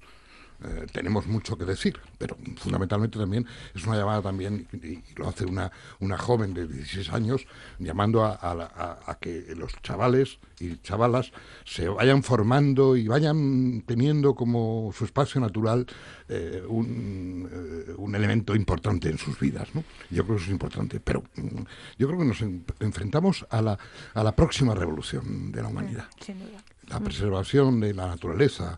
[0.64, 3.46] eh, tenemos mucho que decir, pero fundamentalmente también
[3.76, 7.46] es una llamada también, y, y lo hace una, una joven de 16 años,
[7.80, 11.32] llamando a, a la- a- que los chavales y chavalas
[11.66, 15.86] se vayan formando y vayan teniendo como su espacio natural
[16.30, 19.68] eh, un, eh, un elemento importante en sus vidas.
[19.76, 19.84] ¿no?
[20.10, 21.62] Yo creo que eso es importante, pero mm,
[21.98, 23.78] yo creo que nos en- enfrentamos a la,
[24.14, 26.64] a la próxima revolución de la humanidad Sin duda.
[26.88, 28.78] la preservación de la naturaleza,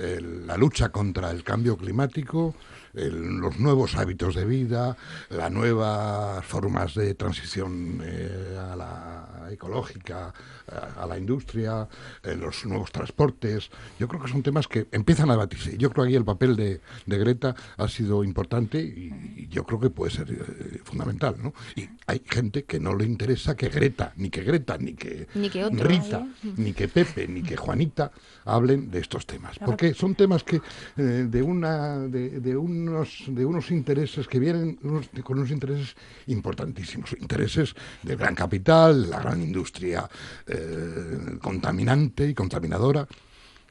[0.00, 2.54] el- la lucha contra el cambio climático,
[2.94, 4.96] el- los nuevos hábitos de vida,
[5.28, 10.32] las nuevas formas de transición eh, a la ecológica,
[10.68, 11.86] a, a la industria,
[12.22, 13.70] eh, los nuevos transportes.
[13.98, 15.76] Yo creo que son temas que empiezan a debatirse.
[15.76, 19.64] Yo creo que ahí el papel de, de Greta ha sido importante y, y yo
[19.64, 21.36] creo que puede ser eh, fundamental.
[21.42, 21.52] ¿no?
[21.76, 25.28] Y hay gente que no le interesa que Greta, ni que Greta, ni que
[25.70, 26.26] Ni que Rita,
[26.56, 28.10] ni que Pepe, ni que Juanita
[28.44, 29.58] hablen de estos temas.
[29.58, 30.60] Porque son temas que
[30.96, 34.76] eh, de una de, unos de unos intereses que vienen
[35.22, 40.08] con unos intereses importantísimos, intereses del gran capital, la gran industria
[40.46, 43.06] eh, contaminante y contaminadora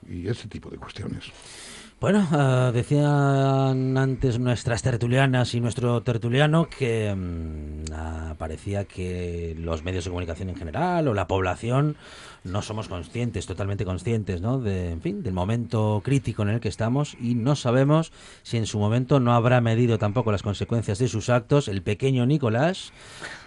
[0.08, 1.26] y ese tipo de cuestiones.
[2.00, 9.84] Bueno, ah, decían antes nuestras tertulianas y nuestro tertuliano que mm, ah, parecía que los
[9.84, 11.98] medios de comunicación en general o la población
[12.44, 14.60] no somos conscientes, totalmente conscientes, ¿no?
[14.60, 18.12] De, en fin, del momento crítico en el que estamos y no sabemos
[18.44, 22.26] si en su momento no habrá medido tampoco las consecuencias de sus actos el pequeño
[22.26, 22.92] Nicolás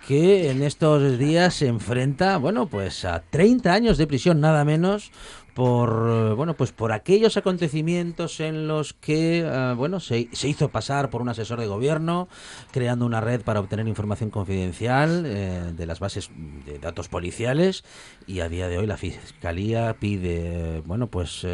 [0.07, 5.13] que en estos días se enfrenta, bueno, pues a 30 años de prisión nada menos
[5.55, 10.71] por eh, bueno pues por aquellos acontecimientos en los que eh, bueno se, se hizo
[10.71, 12.29] pasar por un asesor de gobierno
[12.71, 16.31] creando una red para obtener información confidencial eh, de las bases
[16.65, 17.85] de datos policiales
[18.27, 21.47] y a día de hoy la fiscalía pide bueno pues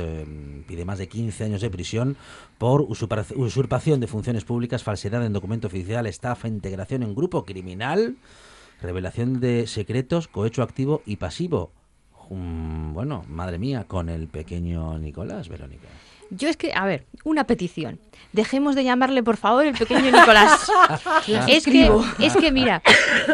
[0.67, 2.17] pide más de 15 años de prisión
[2.59, 8.17] por usurpa- usurpación de funciones públicas falsedad en documento oficial estafa integración en grupo criminal
[8.81, 11.73] revelación de secretos cohecho activo y pasivo
[12.29, 15.89] bueno, madre mía, con el pequeño Nicolás, Verónica.
[16.31, 17.99] Yo es que, a ver, una petición.
[18.33, 20.71] Dejemos de llamarle, por favor, el pequeño Nicolás.
[21.49, 22.83] es, que, es que, mira,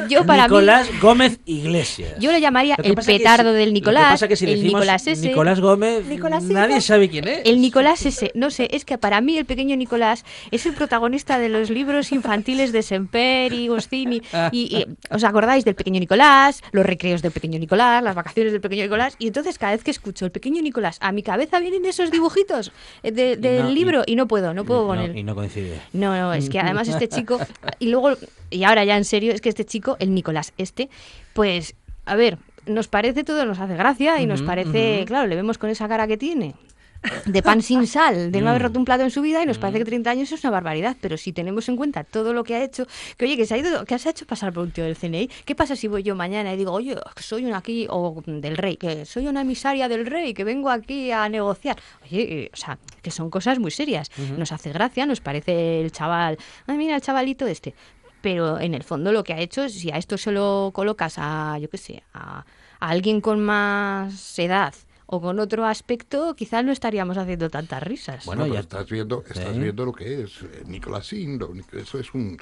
[0.08, 0.98] yo para Nicolás mí...
[1.00, 2.12] Gómez Iglesias.
[2.20, 5.06] Yo le llamaría el petardo si- del lo que Nicolás, pasa que si el Nicolás
[5.08, 5.28] ese.
[5.28, 6.04] Nicolás Gómez,
[6.44, 7.40] nadie sabe quién es.
[7.44, 11.38] El Nicolás ese, no sé, es que para mí el pequeño Nicolás es el protagonista
[11.40, 14.22] de los libros infantiles de Semper y Goscini.
[14.52, 16.62] Y, y, ¿Os acordáis del pequeño Nicolás?
[16.70, 19.16] Los recreos del pequeño Nicolás, las vacaciones del pequeño Nicolás.
[19.18, 22.70] Y entonces cada vez que escucho el pequeño Nicolás, a mi cabeza vienen esos dibujitos
[23.02, 25.16] de- del no, libro y, no puedo, no puedo con él.
[25.16, 25.80] y no coincide.
[25.92, 27.38] No, no, es que además este chico,
[27.78, 28.12] y luego,
[28.50, 30.88] y ahora ya en serio, es que este chico, el Nicolás este,
[31.32, 31.74] pues,
[32.06, 35.70] a ver, nos parece todo, nos hace gracia y nos parece, claro, le vemos con
[35.70, 36.54] esa cara que tiene.
[37.26, 38.64] De pan sin sal, de no haber Mm.
[38.66, 40.96] roto un plato en su vida y nos parece que 30 años es una barbaridad,
[41.00, 42.86] pero si tenemos en cuenta todo lo que ha hecho,
[43.16, 44.96] que oye, que se ha ido, que se ha hecho pasar por un tío del
[44.96, 48.56] CNI, ¿qué pasa si voy yo mañana y digo, oye, soy una aquí, o del
[48.56, 51.76] rey, que soy una emisaria del rey, que vengo aquí a negociar?
[52.04, 54.10] Oye, eh, o sea, que son cosas muy serias.
[54.38, 57.74] Nos hace gracia, nos parece el chaval, ay, mira el chavalito este.
[58.22, 61.58] Pero en el fondo lo que ha hecho, si a esto se lo colocas a,
[61.58, 62.38] yo qué sé, a,
[62.80, 64.72] a alguien con más edad
[65.14, 68.24] o con otro aspecto, quizás no estaríamos haciendo tantas risas.
[68.26, 72.36] Bueno, ya estás viendo, estás viendo lo que es eh, Nicolásín, lo- eso es un,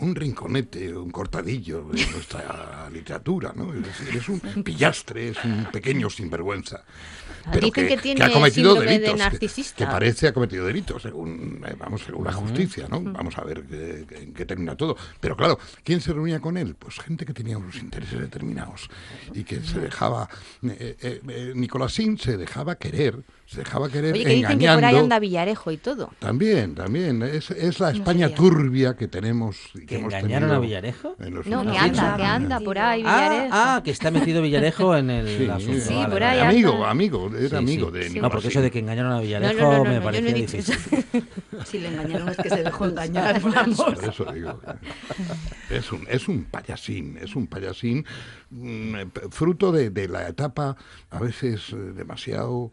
[0.00, 3.72] un rinconete, un cortadillo de nuestra literatura, ¿no?
[3.74, 6.84] Es es un pillastre, es un pequeño sinvergüenza.
[7.52, 9.76] Dicen que tiene ha cometido síndrome de delitos, que- narcisista.
[9.76, 13.00] Que, parece ha cometido delitos, según, eh, vamos, según la justicia, ¿no?
[13.00, 13.64] Vamos a ver
[14.10, 14.96] en qué termina todo.
[15.20, 16.74] Pero claro, ¿quién se reunía con él?
[16.78, 18.88] Pues gente que tenía unos intereses determinados
[19.34, 20.28] y que se dejaba...
[20.62, 24.74] eh, eh, eh, Nicolásín se dejaba querer, se dejaba querer Oye, que dicen que por
[24.74, 24.86] engañando...
[24.88, 26.10] ahí anda Villarejo y todo.
[26.18, 27.22] También, también.
[27.22, 28.36] Es, es la No España sería.
[28.36, 29.56] turbia que tenemos.
[29.74, 31.16] y Que, hemos engañaron a Villarejo?
[31.18, 32.16] en los No, que anda, años.
[32.18, 33.48] que anda por ahí Ah, Villarejo.
[33.56, 35.80] ah, que está metido Villarejo en el Sí, asunto.
[35.80, 36.26] sí, Vale, por vale.
[36.26, 36.90] ahí Amigo, anda.
[36.90, 37.98] amigo, era Sí, amigo sí.
[38.14, 40.32] de No, porque eso de que engañaron a Villarejo no, no, me no, no parecía
[40.34, 40.76] difícil.
[41.64, 43.80] Si le engañaron es que se dejó engañar, Por vamos.
[44.02, 44.60] eso digo.
[45.68, 48.04] que Es un, es un payasín, es un payasín
[48.50, 48.96] mm,
[49.30, 50.76] fruto de, de la etapa
[51.10, 52.70] a veces eh, demasiado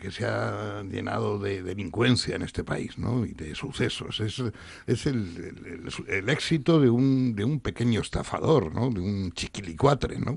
[0.00, 3.24] que se ha llenado de delincuencia en este país, ¿no?
[3.24, 4.20] Y de sucesos.
[4.20, 4.42] Es,
[4.86, 8.90] es el, el- éxito de un, de un pequeño estafador, ¿no?
[8.90, 10.36] De un chiquilicuatre, ¿no?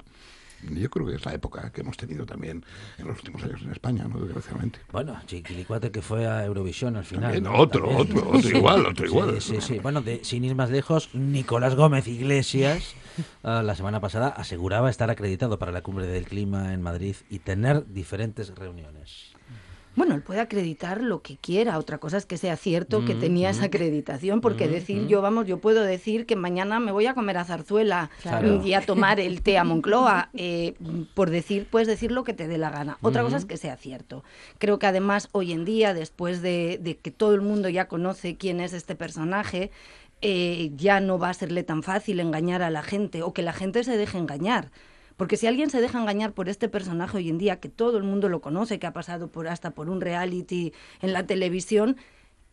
[0.64, 2.64] Yo creo que es la época que hemos tenido también
[3.00, 4.20] en los últimos años en España, ¿no?
[4.20, 4.78] Desgraciadamente.
[4.92, 7.34] Bueno, Chiquilicuate que fue a Eurovisión al final.
[7.34, 7.56] También, ¿no?
[7.60, 8.18] otro, También.
[8.20, 9.42] otro, otro igual, otro Sí, igual.
[9.42, 12.94] Sí, sí, Bueno, de- sin ir más lejos, Nicolás Gómez Iglesias
[13.44, 17.40] ah, la semana pasada aseguraba estar acreditado para la cumbre del clima en Madrid y
[17.40, 19.31] tener diferentes reuniones.
[19.96, 21.78] Bueno, él puede acreditar lo que quiera.
[21.78, 23.52] Otra cosa es que sea cierto que Mm, tenía mm.
[23.52, 25.08] esa acreditación, porque Mm, decir mm.
[25.08, 28.62] yo, vamos, yo puedo decir que mañana me voy a comer a Zarzuela Claro.
[28.66, 30.30] y a tomar el té a Moncloa.
[30.34, 30.76] eh,
[31.14, 32.98] por decir, puedes decir lo que te dé la gana.
[33.02, 34.24] Otra cosa es que sea cierto.
[34.60, 38.38] Creo que además hoy en día, después de, de que todo el mundo ya conoce
[38.38, 39.72] quién es este personaje,
[40.22, 43.54] eh, ya no va a serle tan fácil engañar a la gente o que la
[43.54, 44.70] gente se deje engañar.
[45.22, 48.04] Porque si alguien se deja engañar por este personaje hoy en día, que todo el
[48.04, 51.96] mundo lo conoce, que ha pasado por hasta por un reality en la televisión,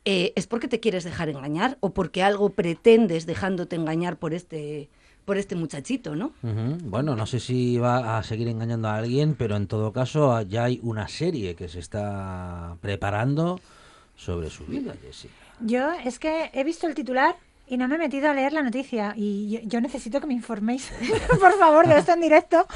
[0.05, 4.91] eh, es porque te quieres dejar engañar o porque algo pretendes dejándote engañar por este
[5.25, 6.33] por este muchachito, ¿no?
[6.43, 10.65] Bueno, no sé si va a seguir engañando a alguien, pero en todo caso ya
[10.65, 13.61] hay una serie que se está preparando
[14.15, 15.31] sobre su vida, Jessie.
[15.61, 17.35] Yo es que he visto el titular
[17.69, 20.35] y no me he metido a leer la noticia y yo, yo necesito que me
[20.35, 20.91] informéis,
[21.41, 22.67] por favor, de esto en directo,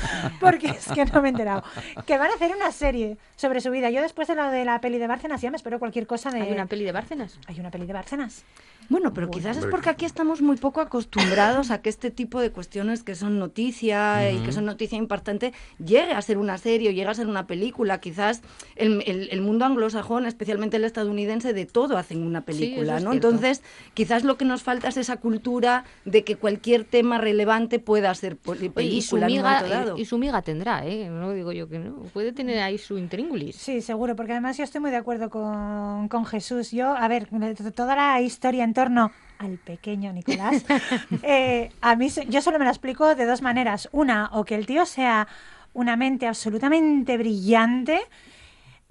[0.41, 1.63] porque es que no me he enterado.
[2.07, 3.91] Que van a hacer una serie sobre su vida.
[3.91, 6.43] Yo después de lo de la peli de Bárcenas ya me espero cualquier cosa de...
[6.43, 7.39] ¿Hay una peli de Bárcenas?
[7.47, 8.45] Hay una peli de Bárcenas.
[8.89, 12.51] Bueno, pero quizás es porque aquí estamos muy poco acostumbrados a que este tipo de
[12.51, 16.93] cuestiones que son noticia y que son noticia importante llegue a ser una serie o
[16.93, 18.01] llegue a ser una película.
[18.01, 18.43] Quizás
[18.77, 23.13] el, el- el mundo anglosajón, especialmente el estadounidense, de todo hacen una película, es ¿no?
[23.13, 23.29] cierto.
[23.29, 23.63] Entonces,
[23.95, 28.37] quizás lo que nos falta es esa cultura de que cualquier tema relevante pueda ser
[28.47, 29.97] Oye, y su película en un miga, dado.
[29.97, 31.09] y, y su miga tendrá, ¿eh?
[31.09, 31.97] No digo yo que no.
[32.13, 33.57] Puede tener ahí su intríngulis.
[33.57, 36.71] Sí, seguro, porque además yo estoy muy de acuerdo con, con Jesús.
[36.73, 37.29] Yo, a ver,
[37.75, 40.65] toda la historia en torno al pequeño Nicolás,
[41.23, 43.89] eh, a mí yo solo me la explico de dos maneras.
[43.93, 45.27] Una, o que el tío sea
[45.75, 48.01] una mente absolutamente brillante,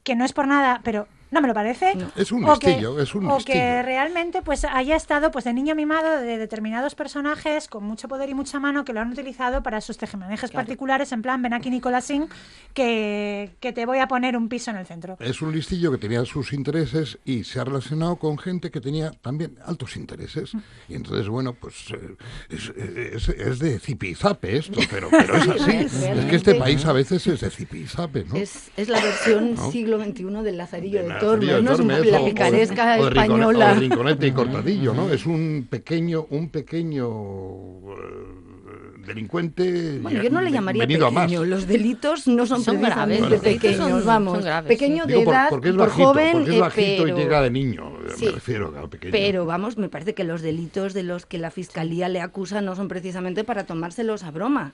[0.04, 1.94] que no es por nada, pero no me lo parece.
[2.16, 3.54] Es un o que- listillo, es un o listillo.
[3.60, 8.30] que realmente pues haya estado pues de niño mimado de determinados personajes con mucho poder
[8.30, 11.70] y mucha mano que lo han utilizado para sus tejemanejes particulares en plan ven aquí
[11.70, 12.28] Nicolásín
[12.74, 15.98] que, que te voy a poner un piso en el centro Es un listillo que
[15.98, 20.52] tenía sus intereses y se ha relacionado con gente que tenía también altos intereses.
[20.88, 22.16] Y entonces, bueno, pues eh,
[22.50, 25.72] es, es- es de zipizape esto, pero, pero es así.
[26.10, 28.36] es que este país a veces es de zipizape, ¿no?
[28.36, 29.72] Es, es la versión ¿No?
[29.72, 31.72] siglo XXI del Lazarillo de, Lazarillo Tormes, de ¿no?
[31.74, 33.72] Es un- Tormes, la o- o- picaresca o de Rincone- española.
[33.72, 35.10] o Rinconete y Cortadillo, ¿no?
[35.12, 40.00] Es un pequeño, un pequeño eh, delincuente.
[40.00, 41.26] Bueno, yo no le llamaría venido a más.
[41.26, 41.46] pequeño.
[41.46, 44.34] Los delitos no son, Son graves, delitos pequeños, son- vamos.
[44.36, 46.60] son graves, pequeño Digo, de por- edad, porque es por bajito, joven, porque es eh,
[46.60, 47.18] bajito pero...
[47.18, 48.26] y llega de niño, Sí.
[48.26, 49.12] me refiero al pequeño.
[49.12, 52.76] Pero vamos, me parece que los delitos de los que la fiscalía le acusa no
[52.76, 54.74] son precisamente para tomárselos a broma.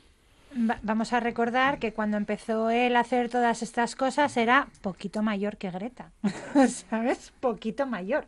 [0.58, 5.22] Va- vamos a recordar que cuando empezó él a hacer todas estas cosas era poquito
[5.22, 6.12] mayor que Greta
[6.90, 7.32] ¿sabes?
[7.40, 8.26] poquito mayor.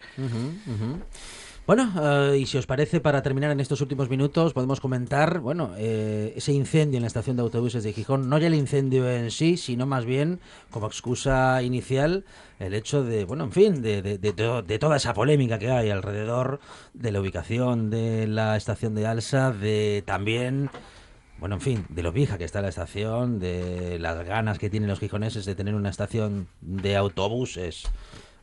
[1.65, 1.91] Bueno,
[2.34, 6.34] eh, y si os parece, para terminar en estos últimos minutos, podemos comentar, bueno, eh,
[6.36, 9.55] ese incendio en la estación de autobuses de Gijón, no ya el incendio en sí,
[9.55, 10.39] sino más bien
[10.71, 12.25] como excusa inicial
[12.57, 15.91] el hecho de, bueno, en fin, de, de- de de toda esa polémica que hay
[15.91, 16.59] alrededor
[16.95, 20.71] de la ubicación de la estación de Alsa, de también
[21.39, 24.89] bueno, en fin, de lo vieja que está la estación, de las ganas que tienen
[24.89, 27.89] los gijoneses de tener una estación de autobuses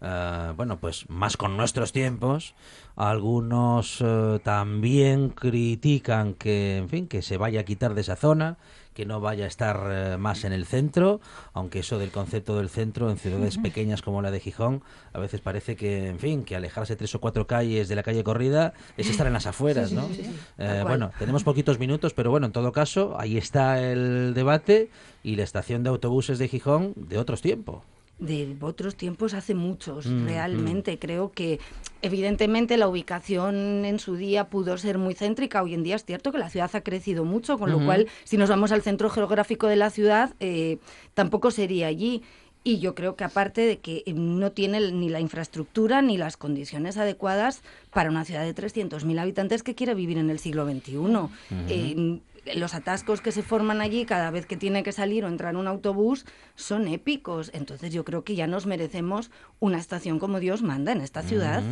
[0.01, 2.55] eh, bueno, pues más con nuestros tiempos.
[2.97, 8.59] Algunos eh, también critican que, en fin, que se vaya a quitar de esa zona,
[8.97, 11.21] que no vaya a estar eh, más en el centro,
[11.53, 14.83] aunque eso del concepto del centro en ciudades pequeñas como la de Gijón,
[15.13, 18.25] a veces parece que, en fin, que alejarse tres o cuatro calles de la calle
[18.25, 20.09] corrida es estar en las afueras, ¿no?
[20.57, 24.89] Eh, bueno, tenemos poquitos minutos, pero bueno, en todo caso, ahí está el debate
[25.23, 27.83] y la estación de autobuses de Gijón de otros tiempos
[28.19, 30.99] de otros tiempos hace muchos, Mm, realmente.
[30.99, 31.61] Creo que
[32.03, 35.63] evidentemente la ubicación en su día pudo ser muy céntrica.
[35.63, 38.37] Hoy en día es cierto que la ciudad ha crecido mucho, con lo cual si
[38.37, 40.79] nos vamos al centro geográfico de la ciudad, eh,
[41.15, 42.23] tampoco sería allí.
[42.65, 46.97] Y yo creo que aparte de que no tiene ni la infraestructura ni las condiciones
[46.97, 47.63] adecuadas
[47.93, 51.29] para una ciudad de 300.000 habitantes que quiere vivir en el siglo XXI.
[51.69, 52.19] Eh,
[52.55, 55.67] los atascos que se forman allí cada vez que tiene que salir o entrar un
[55.67, 56.25] autobús
[56.55, 57.51] son épicos.
[57.55, 59.31] Entonces yo creo que ya nos merecemos
[59.61, 61.63] una estación como Dios manda en esta ciudad.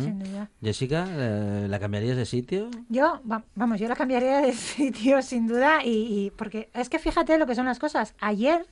[0.00, 0.50] Sin duda.
[0.62, 2.70] Jessica, eh, ¿la cambiarías de sitio?
[2.88, 6.98] Yo, va- vamos, yo la cambiaría de sitio sin duda y, y- porque es que
[6.98, 8.14] fíjate lo que son las cosas.
[8.20, 8.66] Ayer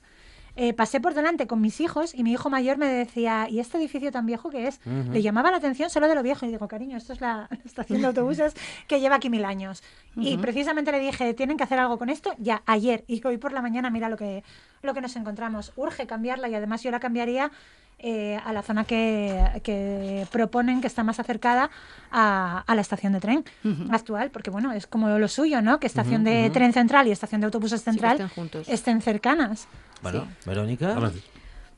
[0.56, 3.78] eh, pasé por delante con mis hijos y mi hijo mayor me decía, ¿y este
[3.78, 4.80] edificio tan viejo que es?
[4.84, 5.12] Ujú.
[5.12, 8.00] Le llamaba la atención solo de lo viejo y digo, cariño, esto es la estación
[8.00, 8.54] de autobuses
[8.86, 9.82] que lleva aquí mil años.
[10.16, 10.42] Y Ujú.
[10.42, 13.62] precisamente le dije, tienen que hacer algo con esto ya ayer y hoy por la
[13.62, 14.44] mañana mira lo que,
[14.82, 15.72] lo que nos encontramos.
[15.76, 17.50] Urge cambiarla y además yo la cambiaría
[18.02, 21.70] eh, a la zona que, que proponen que está más acercada
[22.10, 23.44] a, a la estación de tren
[23.90, 25.78] actual, porque bueno, es como lo suyo, ¿no?
[25.80, 28.68] Que estación de tren central y estación de autobuses central estén juntos.
[28.68, 29.68] estén cercanas.
[30.02, 30.96] Bueno, Verónica.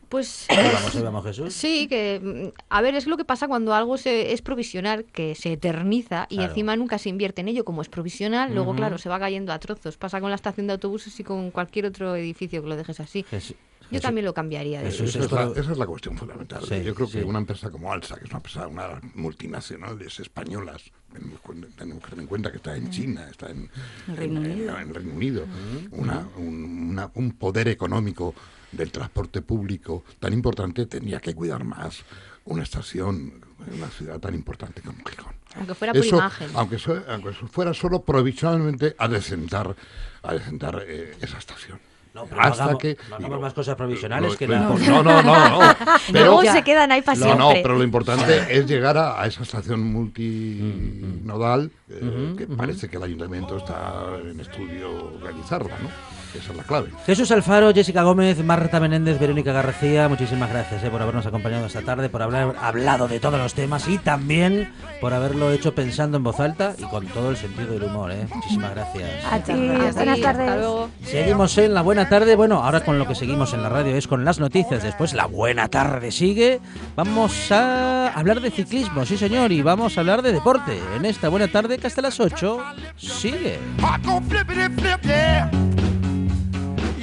[0.08, 1.54] Pues Ahí vamos, ahí vamos, Jesús.
[1.54, 5.52] Sí, que a ver, es lo que pasa cuando algo se, es provisional, que se
[5.54, 6.50] eterniza y Claro.
[6.50, 9.58] encima nunca se invierte en ello, como es provisional, luego claro, se va cayendo a
[9.58, 9.96] trozos.
[9.96, 13.24] Pasa con la estación de autobuses y con cualquier otro edificio que lo dejes así.
[13.28, 13.56] Jesús-
[13.90, 14.80] Yo también lo cambiaría.
[14.80, 16.62] de Jesús, Esa es, la, esto- esa es la cuestión fundamental.
[16.68, 17.24] Sí, Yo creo que sí.
[17.24, 20.82] una empresa como Alsa, que es una empresa, una multinacionales españolas,
[21.12, 23.70] tenemos, que tener en cuenta que está en China, está en,
[24.08, 24.78] El Reino en- Unido.
[24.78, 25.46] en Reino Unido,
[25.92, 28.34] una- un, una- un poder económico
[28.72, 32.02] del transporte público tan importante, tenía que cuidar más
[32.46, 35.32] una estación en una ciudad tan importante como Gijón.
[35.56, 36.50] Aunque fuera por Eso, imagen.
[36.54, 39.76] Aunque, so- aunque eso fuera solo provisionalmente a desentar,
[40.22, 41.78] a desentar eh, esa estación.
[42.14, 44.60] No, pero no hagamos, no hagamos más cosas provisionales Lo- que la...
[44.60, 45.74] no, no, no, no.
[46.12, 47.44] Luego se quedan ahí para no, siempre.
[47.44, 52.98] no, pero lo importante es llegar a, a esa estación multinodal eh, que parece que
[52.98, 55.88] el ayuntamiento está en estudio realizarla, ¿no?
[56.34, 56.88] Esa es la clave.
[57.06, 61.82] Jesús Alfaro, Jessica Gómez, Marta Menéndez, Verónica García, muchísimas gracias eh, por habernos acompañado esta
[61.82, 66.24] tarde, por haber hablado de todos los temas y también por haberlo hecho pensando en
[66.24, 68.10] voz alta y con todo el sentido del humor.
[68.12, 68.26] eh.
[68.34, 69.10] Muchísimas gracias.
[69.30, 70.56] A ti, buenas Sí, hasta tardes.
[70.56, 70.90] luego.
[71.04, 72.34] Seguimos en la buena tarde.
[72.36, 74.82] Bueno, ahora con lo que seguimos en la radio es con las noticias.
[74.82, 76.60] Después la buena tarde sigue.
[76.96, 80.78] Vamos a hablar de ciclismo, sí señor, y vamos a hablar de deporte.
[80.96, 82.58] En esta buena tarde que hasta las 8
[82.96, 83.58] sigue.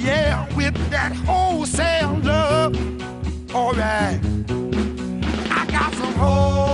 [0.02, 2.74] yeah, with that wholesale love.
[3.54, 4.18] All right,
[5.50, 6.71] I got some wholesale.